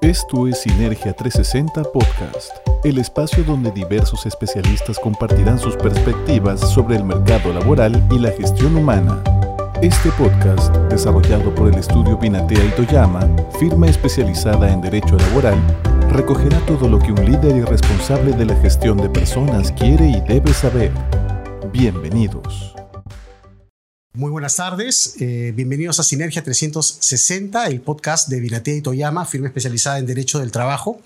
Esto 0.00 0.46
es 0.46 0.60
Sinergia 0.60 1.12
360 1.12 1.82
Podcast, 1.92 2.52
el 2.84 2.98
espacio 2.98 3.42
donde 3.42 3.72
diversos 3.72 4.26
especialistas 4.26 4.96
compartirán 4.96 5.58
sus 5.58 5.74
perspectivas 5.76 6.60
sobre 6.60 6.96
el 6.96 7.04
mercado 7.04 7.52
laboral 7.52 8.00
y 8.12 8.20
la 8.20 8.30
gestión 8.30 8.76
humana. 8.76 9.20
Este 9.82 10.10
podcast, 10.12 10.74
desarrollado 10.88 11.52
por 11.52 11.72
el 11.72 11.74
estudio 11.74 12.16
Binatea 12.16 12.64
y 12.64 12.70
Toyama, 12.70 13.28
firma 13.58 13.88
especializada 13.88 14.72
en 14.72 14.80
derecho 14.80 15.16
laboral, 15.16 15.58
recogerá 16.10 16.58
todo 16.60 16.88
lo 16.88 17.00
que 17.00 17.10
un 17.10 17.24
líder 17.24 17.56
y 17.56 17.62
responsable 17.62 18.32
de 18.32 18.44
la 18.44 18.54
gestión 18.60 18.98
de 18.98 19.10
personas 19.10 19.72
quiere 19.72 20.06
y 20.06 20.20
debe 20.20 20.54
saber. 20.54 20.92
Bienvenidos. 21.72 22.77
Muy 24.14 24.30
buenas 24.30 24.56
tardes, 24.56 25.16
eh, 25.20 25.52
bienvenidos 25.54 26.00
a 26.00 26.02
Sinergia 26.02 26.42
360, 26.42 27.66
el 27.66 27.82
podcast 27.82 28.28
de 28.28 28.40
Binatea 28.40 28.74
y 28.74 28.80
Toyama, 28.80 29.26
firma 29.26 29.48
especializada 29.48 29.98
en 29.98 30.06
Derecho 30.06 30.38
del 30.38 30.50
Trabajo. 30.50 31.00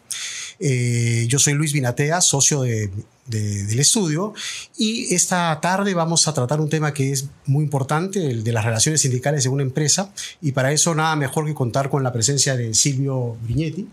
Eh, 0.60 1.26
yo 1.28 1.40
soy 1.40 1.54
Luis 1.54 1.72
Binatea, 1.72 2.20
socio 2.20 2.62
de, 2.62 2.90
del 3.26 3.80
estudio, 3.80 4.34
y 4.78 5.12
esta 5.14 5.58
tarde 5.60 5.94
vamos 5.94 6.28
a 6.28 6.32
tratar 6.32 6.60
un 6.60 6.70
tema 6.70 6.94
que 6.94 7.10
es 7.10 7.26
muy 7.44 7.64
importante, 7.64 8.30
el 8.30 8.44
de 8.44 8.52
las 8.52 8.64
relaciones 8.64 9.00
sindicales 9.00 9.44
en 9.46 9.52
una 9.52 9.64
empresa, 9.64 10.14
y 10.40 10.52
para 10.52 10.70
eso 10.70 10.94
nada 10.94 11.16
mejor 11.16 11.44
que 11.44 11.54
contar 11.54 11.90
con 11.90 12.04
la 12.04 12.12
presencia 12.12 12.56
de 12.56 12.72
Silvio 12.72 13.36
Viñetti. 13.42 13.88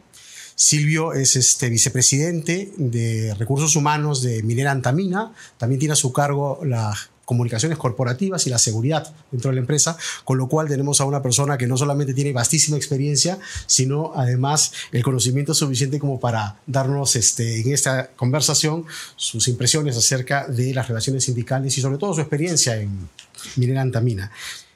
Silvio 0.54 1.14
es 1.14 1.36
este 1.36 1.70
vicepresidente 1.70 2.72
de 2.78 3.34
Recursos 3.34 3.76
Humanos 3.76 4.22
de 4.22 4.44
Minera 4.44 4.72
Antamina, 4.72 5.34
también 5.58 5.80
tiene 5.80 5.94
a 5.94 5.96
su 5.96 6.14
cargo 6.14 6.60
la 6.64 6.96
comunicaciones 7.30 7.78
corporativas 7.78 8.48
y 8.48 8.50
la 8.50 8.58
seguridad 8.58 9.14
dentro 9.30 9.52
de 9.52 9.56
la 9.56 9.62
empresa, 9.62 9.96
con 10.24 10.40
lo 10.40 10.48
cual 10.48 10.68
tenemos 10.68 11.00
a 11.00 11.06
una 11.06 11.22
persona 11.22 11.60
que 11.60 11.68
no 11.68 11.78
solamente 11.78 12.16
tiene 12.16 12.34
vastísima 12.34 12.76
experiencia, 12.76 13.38
sino 13.68 14.14
además 14.16 14.72
el 14.92 15.04
conocimiento 15.04 15.54
suficiente 15.54 16.00
como 16.00 16.20
para 16.20 16.56
darnos 16.66 17.16
este, 17.16 17.62
en 17.62 17.72
esta 17.72 18.08
conversación 18.16 18.84
sus 19.16 19.48
impresiones 19.48 19.96
acerca 19.96 20.48
de 20.48 20.74
las 20.74 20.88
relaciones 20.88 21.26
sindicales 21.26 21.78
y 21.78 21.82
sobre 21.82 22.00
todo 22.00 22.16
su 22.16 22.22
experiencia 22.22 22.78
en 22.78 23.08
Minera 23.58 23.82
Antamina. 23.82 24.32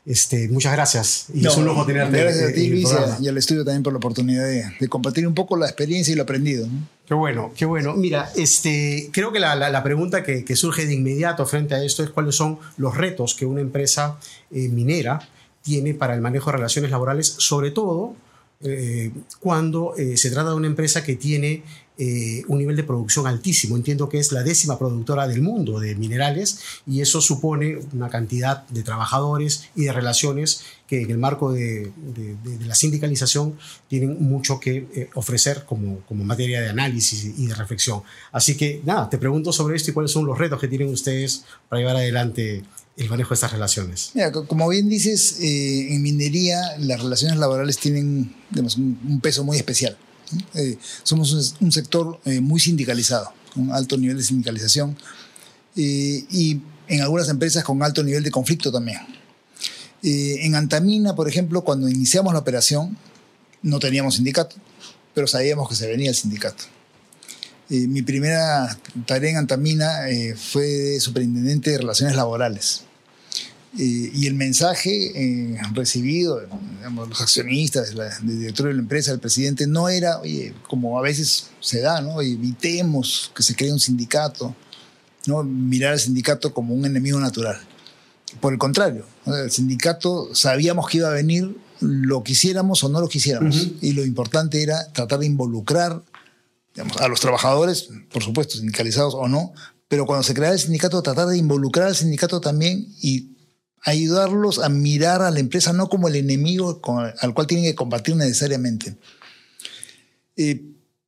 Este, 0.05 0.49
muchas 0.49 0.73
gracias. 0.73 1.27
Y 1.33 1.47
es 1.47 1.55
un 1.55 1.65
lujo 1.65 1.85
tenerte. 1.85 2.17
Gracias 2.17 2.49
a 2.49 2.53
ti, 2.53 2.67
Luis, 2.69 2.89
y 3.21 3.27
al 3.27 3.37
estudio 3.37 3.63
también 3.63 3.83
por 3.83 3.93
la 3.93 3.97
oportunidad 3.97 4.45
de, 4.45 4.89
compartir 4.89 5.25
un 5.25 5.33
poco 5.33 5.55
la 5.55 5.65
experiencia 5.65 6.11
y 6.11 6.15
lo 6.15 6.23
aprendido. 6.23 6.67
Qué 7.07 7.13
bueno, 7.13 7.53
qué 7.55 7.65
bueno. 7.65 7.93
Mira, 7.95 8.29
este, 8.35 9.09
creo 9.13 9.31
que 9.31 9.39
la, 9.39 9.55
la, 9.55 9.83
pregunta 9.83 10.23
que, 10.23 10.43
que, 10.43 10.55
surge 10.55 10.85
de 10.85 10.93
inmediato 10.93 11.45
frente 11.45 11.75
a 11.75 11.83
esto 11.83 12.03
es 12.03 12.09
cuáles 12.09 12.35
son 12.35 12.59
los 12.77 12.97
retos 12.97 13.33
que 13.33 13.45
una 13.45 13.61
empresa 13.61 14.17
eh, 14.51 14.67
minera 14.67 15.27
tiene 15.61 15.93
para 15.93 16.13
el 16.13 16.21
manejo 16.21 16.51
de 16.51 16.57
relaciones 16.57 16.91
laborales, 16.91 17.35
sobre 17.37 17.71
todo 17.71 18.15
eh, 18.65 19.11
cuando 19.41 19.93
eh, 19.97 20.15
se 20.15 20.31
trata 20.31 20.51
de 20.51 20.55
una 20.55 20.67
empresa 20.67 21.03
que 21.03 21.17
tiene 21.17 21.63
eh, 21.97 22.43
un 22.47 22.59
nivel 22.59 22.75
de 22.75 22.83
producción 22.83 23.27
altísimo. 23.27 23.75
Entiendo 23.75 24.09
que 24.09 24.19
es 24.19 24.31
la 24.31 24.43
décima 24.43 24.77
productora 24.77 25.27
del 25.27 25.41
mundo 25.41 25.79
de 25.79 25.95
minerales 25.95 26.59
y 26.87 27.01
eso 27.01 27.21
supone 27.21 27.79
una 27.93 28.09
cantidad 28.09 28.67
de 28.67 28.83
trabajadores 28.83 29.69
y 29.75 29.83
de 29.83 29.93
relaciones 29.93 30.63
que 30.87 31.01
en 31.01 31.11
el 31.11 31.17
marco 31.17 31.51
de, 31.51 31.91
la 32.65 32.75
sindicalización 32.75 33.57
tienen 33.87 34.17
mucho 34.21 34.59
que 34.59 35.09
ofrecer 35.15 35.63
como, 35.65 35.99
como 36.01 36.23
materia 36.23 36.61
de 36.61 36.69
análisis 36.69 37.33
y 37.37 37.47
de 37.47 37.55
reflexión. 37.55 38.03
Así 38.31 38.55
que 38.55 38.81
nada, 38.85 39.09
te 39.09 39.17
pregunto 39.17 39.53
sobre 39.53 39.75
esto 39.75 39.91
y 39.91 39.93
cuáles 39.93 40.11
son 40.11 40.25
los 40.25 40.37
retos 40.37 40.59
que 40.59 40.67
tienen 40.67 40.89
ustedes 40.89 41.45
para 41.69 41.79
llevar 41.79 41.95
adelante 41.95 42.63
el 42.97 43.09
manejo 43.09 43.29
de 43.29 43.35
estas 43.35 43.51
relaciones? 43.51 44.11
Mira, 44.13 44.31
como 44.31 44.69
bien 44.69 44.89
dices, 44.89 45.39
eh, 45.39 45.93
en 45.93 46.01
minería 46.01 46.59
las 46.79 47.01
relaciones 47.01 47.37
laborales 47.37 47.77
tienen 47.77 48.33
un, 48.55 49.21
peso 49.21 49.43
muy 49.43 49.57
especial. 49.57 49.97
Eh, 50.53 50.77
somos 51.03 51.55
un, 51.59 51.71
sector 51.71 52.19
eh, 52.25 52.41
muy 52.41 52.59
sindicalizado, 52.59 53.33
con 53.53 53.71
alto 53.71 53.97
nivel 53.97 54.17
de 54.17 54.23
sindicalización 54.23 54.97
y 55.75 56.61
en 56.87 57.01
algunas 57.01 57.29
empresas 57.29 57.63
con 57.63 57.81
alto 57.81 58.03
nivel 58.03 58.23
de 58.23 58.29
conflicto 58.29 58.71
también. 58.71 58.99
en 60.03 60.55
Antamina, 60.55 61.15
por 61.15 61.27
ejemplo, 61.27 61.63
cuando 61.63 61.89
iniciamos 61.89 62.33
la 62.33 62.39
operación, 62.39 62.95
no 63.63 63.79
teníamos 63.79 64.15
sindicato, 64.15 64.55
pero 65.15 65.25
sabíamos 65.25 65.67
que 65.67 65.75
se 65.75 65.87
venía 65.87 66.09
el 66.09 66.15
sindicato. 66.15 66.65
Eh, 67.69 67.87
mi 67.87 68.01
primera 68.01 68.77
tarea 69.07 69.31
en 69.31 69.37
Antamina 69.37 70.09
eh, 70.09 70.35
fue 70.35 70.65
de 70.65 70.99
superintendente 70.99 71.71
de 71.71 71.79
relaciones 71.79 72.15
laborales. 72.15 72.83
Eh, 73.77 74.11
y 74.13 74.27
el 74.27 74.35
mensaje 74.35 75.57
recibido, 75.73 76.41
digamos, 76.77 77.09
los 77.09 77.21
accionistas, 77.21 77.95
del 78.21 78.39
director 78.39 78.67
de 78.67 78.73
la 78.75 78.79
empresa, 78.79 79.11
del 79.11 79.19
presidente, 79.19 79.65
no 79.65 79.89
era, 79.89 80.19
oye, 80.19 80.53
como 80.67 80.99
a 80.99 81.01
veces 81.01 81.47
se 81.59 81.81
da, 81.81 81.99
¿no? 82.01 82.21
evitemos 82.21 83.31
que 83.35 83.41
se 83.41 83.55
cree 83.55 83.71
un 83.71 83.79
sindicato, 83.79 84.55
¿no? 85.25 85.43
mirar 85.43 85.93
al 85.93 85.99
sindicato 85.99 86.53
como 86.53 86.75
un 86.75 86.85
enemigo 86.85 87.19
natural. 87.19 87.59
Por 88.39 88.53
el 88.53 88.59
contrario, 88.59 89.05
el 89.25 89.49
sindicato 89.49 90.33
sabíamos 90.35 90.87
que 90.87 90.99
iba 90.99 91.09
a 91.09 91.13
venir, 91.13 91.55
lo 91.79 92.23
quisiéramos 92.23 92.83
o 92.83 92.89
no 92.89 93.01
lo 93.01 93.07
quisiéramos. 93.07 93.69
Y 93.81 93.93
lo 93.93 94.05
importante 94.05 94.61
era 94.61 94.91
tratar 94.93 95.19
de 95.19 95.25
involucrar 95.25 96.01
a 96.99 97.07
los 97.07 97.19
trabajadores, 97.19 97.89
por 98.11 98.23
supuesto, 98.23 98.57
sindicalizados 98.57 99.13
o 99.15 99.27
no, 99.27 99.53
pero 99.87 100.05
cuando 100.05 100.23
se 100.23 100.33
crea 100.33 100.51
el 100.51 100.59
sindicato, 100.59 101.01
tratar 101.01 101.27
de 101.27 101.37
involucrar 101.37 101.87
al 101.87 101.95
sindicato 101.95 102.41
también 102.41 102.87
y 103.01 103.32
ayudarlos 103.83 104.59
a 104.59 104.69
mirar 104.69 105.21
a 105.21 105.31
la 105.31 105.39
empresa 105.39 105.73
no 105.73 105.89
como 105.89 106.07
el 106.07 106.15
enemigo 106.15 106.81
al 107.19 107.33
cual 107.33 107.47
tienen 107.47 107.65
que 107.65 107.75
combatir 107.75 108.15
necesariamente. 108.15 108.97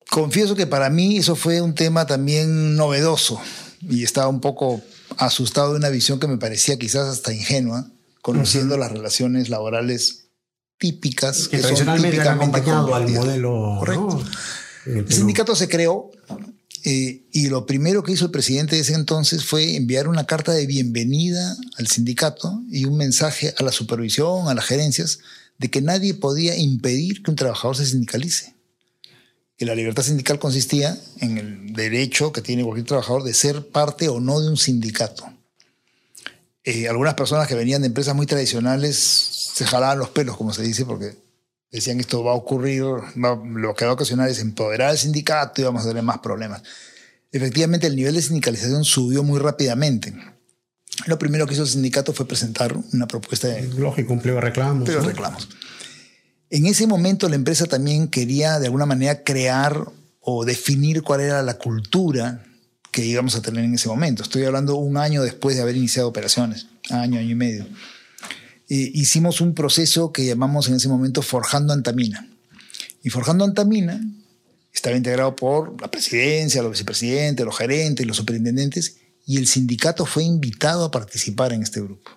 confieso 0.09 0.55
que 0.55 0.67
para 0.67 0.89
mí 0.89 1.17
eso 1.17 1.35
fue 1.35 1.61
un 1.61 1.73
tema 1.73 2.05
también 2.05 2.75
novedoso 2.75 3.41
y 3.81 4.03
estaba 4.03 4.27
un 4.27 4.41
poco 4.41 4.81
asustado 5.17 5.71
de 5.71 5.77
una 5.77 5.89
visión 5.89 6.19
que 6.19 6.27
me 6.27 6.37
parecía 6.37 6.77
quizás 6.77 7.07
hasta 7.07 7.33
ingenua, 7.33 7.87
conociendo 8.21 8.77
las 8.77 8.91
relaciones 8.91 9.49
laborales 9.49 10.25
típicas 10.77 11.47
que, 11.47 11.59
tradicionalmente 11.59 12.19
han 12.21 12.27
acompañado 12.27 12.93
al 12.93 13.07
modelo 13.07 13.77
correcto. 13.79 14.23
El 14.85 15.11
sindicato 15.11 15.55
se 15.55 15.67
creó 15.67 16.11
eh, 16.87 17.23
y 17.31 17.49
lo 17.49 17.65
primero 17.65 18.03
que 18.03 18.11
hizo 18.11 18.25
el 18.25 18.31
presidente 18.31 18.75
de 18.75 18.83
ese 18.83 18.93
entonces 18.93 19.43
fue 19.43 19.75
enviar 19.75 20.07
una 20.07 20.27
carta 20.27 20.51
de 20.51 20.67
bienvenida 20.67 21.57
al 21.79 21.87
sindicato 21.87 22.61
y 22.69 22.85
un 22.85 22.95
mensaje 22.95 23.55
a 23.57 23.63
la 23.63 23.71
supervisión, 23.71 24.47
a 24.47 24.53
las 24.53 24.65
gerencias, 24.65 25.17
de 25.57 25.71
que 25.71 25.81
nadie 25.81 26.13
podía 26.13 26.55
impedir 26.55 27.23
que 27.23 27.31
un 27.31 27.37
trabajador 27.37 27.75
se 27.75 27.87
sindicalice. 27.87 28.53
Que 29.57 29.65
la 29.65 29.73
libertad 29.73 30.03
sindical 30.03 30.37
consistía 30.37 30.95
en 31.21 31.39
el 31.39 31.73
derecho 31.73 32.31
que 32.31 32.41
tiene 32.41 32.63
cualquier 32.63 32.85
trabajador 32.85 33.23
de 33.23 33.33
ser 33.33 33.67
parte 33.69 34.07
o 34.07 34.19
no 34.19 34.39
de 34.39 34.49
un 34.49 34.57
sindicato. 34.57 35.25
Eh, 36.63 36.87
algunas 36.87 37.15
personas 37.15 37.47
que 37.47 37.55
venían 37.55 37.81
de 37.81 37.87
empresas 37.87 38.15
muy 38.15 38.27
tradicionales 38.27 38.95
se 38.95 39.65
jalaban 39.65 39.97
los 39.97 40.09
pelos, 40.09 40.37
como 40.37 40.53
se 40.53 40.61
dice, 40.61 40.85
porque 40.85 41.15
decían 41.75 41.97
que 41.97 42.01
esto 42.01 42.23
va 42.23 42.31
a 42.31 42.35
ocurrir, 42.35 42.83
lo 43.15 43.75
que 43.75 43.85
va 43.85 43.91
a 43.91 43.93
ocasionar 43.93 44.29
es 44.29 44.39
empoderar 44.39 44.89
al 44.89 44.97
sindicato 44.97 45.61
y 45.61 45.63
vamos 45.63 45.85
a 45.85 45.87
tener 45.87 46.03
más 46.03 46.19
problemas. 46.19 46.63
Efectivamente, 47.31 47.87
el 47.87 47.95
nivel 47.95 48.15
de 48.15 48.21
sindicalización 48.21 48.83
subió 48.85 49.23
muy 49.23 49.39
rápidamente. 49.39 50.15
Lo 51.05 51.19
primero 51.19 51.45
que 51.45 51.53
hizo 51.53 51.63
el 51.63 51.69
sindicato 51.69 52.13
fue 52.13 52.27
presentar 52.27 52.75
una 52.93 53.07
propuesta 53.07 53.49
de... 53.49 53.67
Lógico, 53.73 54.13
un 54.13 54.21
pliego 54.21 54.39
de 54.39 54.45
reclamos. 54.45 54.85
Pliego 54.85 55.03
reclamos. 55.03 55.49
En 56.49 56.65
ese 56.65 56.87
momento 56.87 57.27
la 57.27 57.35
empresa 57.35 57.65
también 57.65 58.07
quería 58.07 58.59
de 58.59 58.67
alguna 58.67 58.85
manera 58.85 59.23
crear 59.23 59.91
o 60.21 60.45
definir 60.45 61.01
cuál 61.01 61.21
era 61.21 61.43
la 61.43 61.55
cultura 61.55 62.43
que 62.91 63.05
íbamos 63.05 63.35
a 63.35 63.41
tener 63.41 63.65
en 63.65 63.73
ese 63.73 63.89
momento. 63.89 64.23
Estoy 64.23 64.45
hablando 64.45 64.75
un 64.75 64.95
año 64.95 65.21
después 65.21 65.57
de 65.57 65.61
haber 65.61 65.75
iniciado 65.75 66.07
operaciones, 66.07 66.67
año, 66.89 67.19
año 67.19 67.29
y 67.29 67.35
medio. 67.35 67.65
Eh, 68.67 68.91
hicimos 68.95 69.41
un 69.41 69.53
proceso 69.53 70.11
que 70.11 70.25
llamamos 70.25 70.67
en 70.67 70.75
ese 70.75 70.87
momento 70.87 71.21
Forjando 71.21 71.73
Antamina. 71.73 72.27
Y 73.03 73.09
Forjando 73.09 73.45
Antamina 73.45 74.01
estaba 74.73 74.95
integrado 74.95 75.35
por 75.35 75.79
la 75.79 75.91
presidencia, 75.91 76.63
los 76.63 76.71
vicepresidentes, 76.71 77.45
los 77.45 77.57
gerentes, 77.57 78.05
los 78.07 78.17
superintendentes, 78.17 78.97
y 79.27 79.37
el 79.37 79.47
sindicato 79.47 80.05
fue 80.05 80.23
invitado 80.23 80.85
a 80.85 80.91
participar 80.91 81.53
en 81.53 81.63
este 81.63 81.81
grupo, 81.81 82.11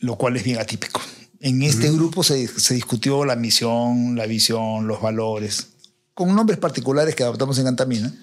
lo 0.00 0.16
cual 0.16 0.36
es 0.36 0.44
bien 0.44 0.58
atípico. 0.58 1.00
En 1.40 1.62
este 1.62 1.90
grupo 1.90 2.22
se, 2.22 2.48
discutió 2.74 3.24
la 3.24 3.36
misión, 3.36 4.16
la 4.16 4.26
visión, 4.26 4.86
los 4.86 5.02
valores, 5.02 5.68
con 6.14 6.34
nombres 6.34 6.58
particulares 6.58 7.14
que 7.14 7.24
adoptamos 7.24 7.58
en 7.58 7.66
Antamina, 7.66 8.14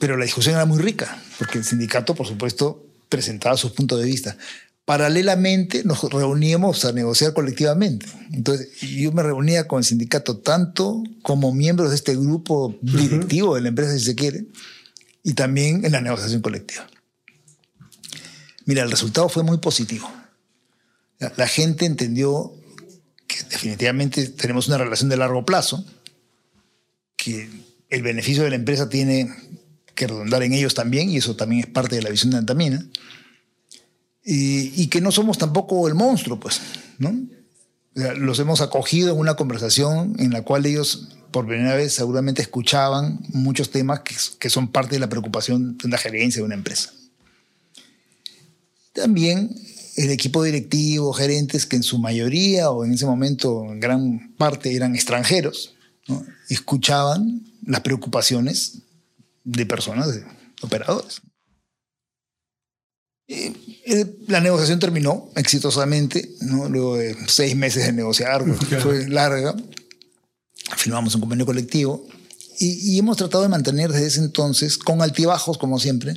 pero 0.00 0.16
la 0.16 0.24
discusión 0.24 0.56
era 0.56 0.64
muy 0.66 0.78
rica, 0.78 1.22
porque 1.38 1.58
el 1.58 1.64
sindicato, 1.64 2.14
por 2.14 2.26
supuesto, 2.26 2.84
presentaba 3.08 3.56
sus 3.56 3.72
puntos 3.72 4.00
de 4.00 4.06
vista 4.06 4.36
paralelamente 4.84 5.82
nos 5.84 6.02
reuníamos 6.02 6.84
a 6.84 6.92
negociar 6.92 7.32
colectivamente. 7.32 8.06
Entonces, 8.32 8.68
yo 8.80 9.12
me 9.12 9.22
reunía 9.22 9.66
con 9.66 9.78
el 9.78 9.84
sindicato 9.84 10.38
tanto 10.38 11.02
como 11.22 11.54
miembros 11.54 11.90
de 11.90 11.96
este 11.96 12.14
grupo 12.14 12.76
directivo 12.82 13.54
de 13.54 13.62
la 13.62 13.68
empresa, 13.68 13.92
si 13.92 14.04
se 14.04 14.14
quiere, 14.14 14.46
y 15.22 15.32
también 15.32 15.84
en 15.84 15.92
la 15.92 16.00
negociación 16.00 16.42
colectiva. 16.42 16.86
Mira, 18.66 18.82
el 18.82 18.90
resultado 18.90 19.28
fue 19.28 19.42
muy 19.42 19.58
positivo. 19.58 20.10
La 21.36 21.46
gente 21.46 21.86
entendió 21.86 22.52
que 23.26 23.42
definitivamente 23.44 24.28
tenemos 24.28 24.68
una 24.68 24.78
relación 24.78 25.08
de 25.08 25.16
largo 25.16 25.46
plazo, 25.46 25.84
que 27.16 27.48
el 27.88 28.02
beneficio 28.02 28.42
de 28.42 28.50
la 28.50 28.56
empresa 28.56 28.90
tiene 28.90 29.34
que 29.94 30.06
redundar 30.06 30.42
en 30.42 30.52
ellos 30.52 30.74
también, 30.74 31.08
y 31.08 31.16
eso 31.16 31.36
también 31.36 31.60
es 31.62 31.66
parte 31.68 31.96
de 31.96 32.02
la 32.02 32.10
visión 32.10 32.32
de 32.32 32.38
Antamina, 32.38 32.86
y, 34.24 34.82
y 34.82 34.86
que 34.88 35.00
no 35.00 35.12
somos 35.12 35.38
tampoco 35.38 35.86
el 35.88 35.94
monstruo, 35.94 36.40
pues, 36.40 36.60
¿no? 36.98 37.14
los 37.94 38.38
hemos 38.40 38.60
acogido 38.60 39.12
en 39.12 39.20
una 39.20 39.34
conversación 39.34 40.16
en 40.18 40.32
la 40.32 40.42
cual 40.42 40.66
ellos 40.66 41.08
por 41.30 41.46
primera 41.46 41.74
vez 41.74 41.92
seguramente 41.92 42.42
escuchaban 42.42 43.20
muchos 43.28 43.70
temas 43.70 44.00
que, 44.00 44.16
que 44.38 44.50
son 44.50 44.68
parte 44.68 44.96
de 44.96 45.00
la 45.00 45.08
preocupación 45.08 45.78
de 45.78 45.86
una 45.86 45.98
gerencia 45.98 46.40
de 46.40 46.46
una 46.46 46.54
empresa. 46.54 46.92
También 48.92 49.54
el 49.96 50.10
equipo 50.10 50.42
directivo, 50.42 51.12
gerentes 51.12 51.66
que 51.66 51.76
en 51.76 51.82
su 51.82 51.98
mayoría 51.98 52.70
o 52.70 52.84
en 52.84 52.92
ese 52.92 53.06
momento 53.06 53.64
en 53.64 53.80
gran 53.80 54.34
parte 54.36 54.74
eran 54.74 54.94
extranjeros, 54.94 55.74
escuchaban 56.48 57.42
las 57.64 57.80
preocupaciones 57.80 58.82
de 59.44 59.66
personas, 59.66 60.12
de 60.12 60.24
operadores. 60.62 61.22
La 64.26 64.40
negociación 64.40 64.78
terminó 64.78 65.30
exitosamente, 65.36 66.30
¿no? 66.40 66.68
luego 66.68 66.96
de 66.96 67.16
seis 67.26 67.56
meses 67.56 67.86
de 67.86 67.92
negociar, 67.92 68.44
fue 68.80 69.08
larga. 69.08 69.54
Firmamos 70.76 71.14
un 71.14 71.20
convenio 71.20 71.46
colectivo 71.46 72.06
y, 72.58 72.98
hemos 72.98 73.16
tratado 73.16 73.42
de 73.42 73.48
mantener 73.48 73.92
desde 73.92 74.06
ese 74.06 74.20
entonces, 74.20 74.78
con 74.78 75.02
altibajos 75.02 75.58
como 75.58 75.78
siempre, 75.78 76.16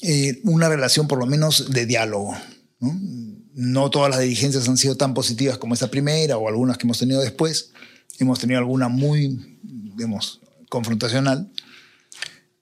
eh, 0.00 0.40
una 0.44 0.68
relación 0.68 1.06
por 1.08 1.18
lo 1.18 1.26
menos 1.26 1.70
de 1.70 1.86
diálogo. 1.86 2.36
¿no? 2.80 2.98
no 3.54 3.90
todas 3.90 4.10
las 4.10 4.20
dirigencias 4.20 4.68
han 4.68 4.76
sido 4.76 4.96
tan 4.96 5.14
positivas 5.14 5.58
como 5.58 5.74
esa 5.74 5.90
primera 5.90 6.36
o 6.36 6.48
algunas 6.48 6.78
que 6.78 6.86
hemos 6.86 6.98
tenido 6.98 7.20
después. 7.20 7.70
Hemos 8.18 8.38
tenido 8.38 8.58
alguna 8.58 8.88
muy, 8.88 9.58
digamos, 9.62 10.40
confrontacional. 10.68 11.50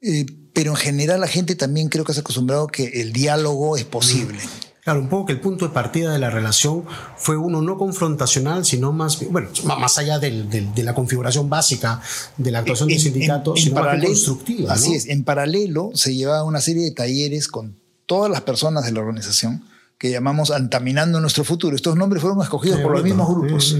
Eh, 0.00 0.26
pero 0.52 0.70
en 0.70 0.76
general 0.76 1.20
la 1.20 1.29
gente 1.29 1.55
también 1.55 1.88
creo 1.88 2.05
que 2.05 2.12
se 2.12 2.20
ha 2.20 2.23
acostumbrado 2.23 2.67
que 2.67 3.00
el 3.00 3.12
diálogo 3.12 3.76
es 3.76 3.85
posible. 3.85 4.38
Claro, 4.82 5.00
un 5.00 5.08
poco 5.08 5.26
que 5.26 5.32
el 5.35 5.41
punto 5.41 5.69
de 5.69 5.75
partida 5.75 6.11
de 6.11 6.19
la 6.19 6.31
relación 6.31 6.85
fue 7.17 7.37
uno 7.37 7.61
no 7.61 7.76
confrontacional, 7.76 8.64
sino 8.64 8.93
más, 8.93 9.19
bueno, 9.31 9.49
más 9.64 9.99
allá 9.99 10.19
de 10.19 10.73
la 10.82 10.94
configuración 10.94 11.50
básica 11.50 12.00
de 12.38 12.50
la 12.50 12.61
actuación 12.61 12.88
del 12.88 12.99
sindicato, 12.99 13.55
sino 13.56 13.75
paralelo, 13.75 14.08
constructiva. 14.08 14.73
Así 14.73 14.94
es, 14.94 15.06
en 15.08 15.23
paralelo 15.25 15.91
se 15.94 16.14
llevaba 16.14 16.44
una 16.44 16.62
serie 16.62 16.85
de 16.85 16.93
talleres 16.93 17.49
con 17.49 17.76
todas 18.06 18.31
las 18.31 18.41
personas 18.41 18.85
de 18.87 18.93
la 18.93 19.00
organización 19.00 19.64
que 19.99 20.11
llamamos 20.11 20.50
Antaminando 20.50 21.20
Nuestro 21.20 21.44
Futuro. 21.44 21.76
Estos 21.76 21.94
nombres 21.94 22.23
fueron 22.23 22.41
escogidos 22.41 22.81
por 22.81 22.93
los 22.93 23.05
mismos 23.05 23.29
grupos. 23.29 23.76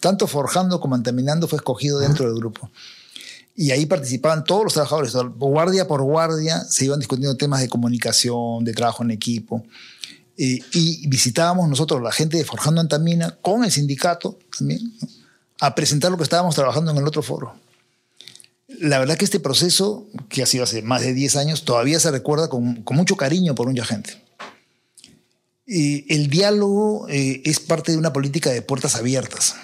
tanto 0.00 0.26
Forjando 0.26 0.80
como 0.80 0.96
Antaminando 0.96 1.46
fue 1.46 1.58
escogido 1.58 2.00
dentro 2.00 2.26
del 2.26 2.34
grupo 2.34 2.68
y 3.56 3.70
ahí 3.70 3.86
participaban 3.86 4.44
todos 4.44 4.64
los 4.64 4.72
trabajadores, 4.72 5.14
guardia 5.36 5.86
por 5.86 6.02
guardia, 6.02 6.64
se 6.64 6.86
iban 6.86 6.98
discutiendo 6.98 7.36
temas 7.36 7.60
de 7.60 7.68
comunicación, 7.68 8.64
de 8.64 8.72
trabajo 8.72 9.04
en 9.04 9.12
equipo. 9.12 9.64
y 10.36 11.06
visitábamos 11.06 11.68
nosotros, 11.68 12.02
la 12.02 12.10
gente 12.10 12.36
de 12.36 12.44
Forjando 12.44 12.80
Antamina, 12.80 13.38
con 13.40 13.64
el 13.64 13.70
sindicato 13.70 14.38
también, 14.58 14.80
a 15.60 15.74
presentar 15.74 16.10
lo 16.10 16.16
que 16.16 16.24
estábamos 16.24 16.56
trabajando 16.56 16.90
en 16.90 16.96
el 16.96 17.06
otro 17.06 17.22
foro. 17.22 17.54
La 18.66 18.98
verdad 18.98 19.16
que 19.16 19.24
este 19.24 19.38
proceso, 19.38 20.08
que 20.28 20.42
ha 20.42 20.46
sido 20.46 20.64
hace 20.64 20.82
más 20.82 21.02
de 21.02 21.14
10 21.14 21.36
años, 21.36 21.64
todavía 21.64 22.00
se 22.00 22.10
recuerda 22.10 22.48
con, 22.48 22.82
con 22.82 22.96
mucho 22.96 23.16
cariño 23.16 23.54
por 23.54 23.68
mucha 23.68 23.84
gente. 23.84 24.20
Y 25.64 26.12
el 26.12 26.28
diálogo 26.28 27.06
eh, 27.08 27.40
es 27.44 27.60
parte 27.60 27.92
de 27.92 27.98
una 27.98 28.12
política 28.12 28.50
de 28.50 28.62
puertas 28.62 28.96
abiertas 28.96 29.54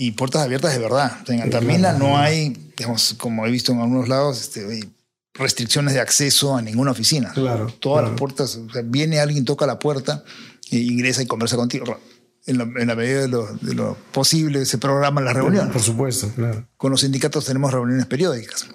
y 0.00 0.12
puertas 0.12 0.42
abiertas 0.42 0.72
de 0.72 0.78
verdad. 0.78 1.10
En 1.26 1.42
Antamina 1.42 1.92
no 1.92 2.16
hay, 2.16 2.50
digamos, 2.76 3.16
como 3.18 3.44
he 3.44 3.50
visto 3.50 3.72
en 3.72 3.80
algunos 3.80 4.08
lados, 4.08 4.40
este, 4.40 4.88
restricciones 5.34 5.92
de 5.92 5.98
acceso 6.00 6.56
a 6.56 6.62
ninguna 6.62 6.92
oficina. 6.92 7.32
Claro. 7.32 7.66
Todas 7.80 8.08
las 8.08 8.16
puertas, 8.16 8.60
viene 8.84 9.18
alguien, 9.18 9.44
toca 9.44 9.66
la 9.66 9.80
puerta, 9.80 10.22
e 10.70 10.78
ingresa 10.78 11.20
y 11.22 11.26
conversa 11.26 11.56
contigo. 11.56 11.98
En 12.46 12.58
la, 12.58 12.94
medida 12.94 13.22
de 13.22 13.74
lo, 13.74 13.96
posible 14.12 14.64
se 14.66 14.78
programan 14.78 15.24
las 15.24 15.34
reuniones. 15.34 15.72
Por 15.72 15.82
supuesto, 15.82 16.30
claro. 16.32 16.64
Con 16.76 16.92
los 16.92 17.00
sindicatos 17.00 17.44
tenemos 17.44 17.72
reuniones 17.72 18.06
periódicas. 18.06 18.68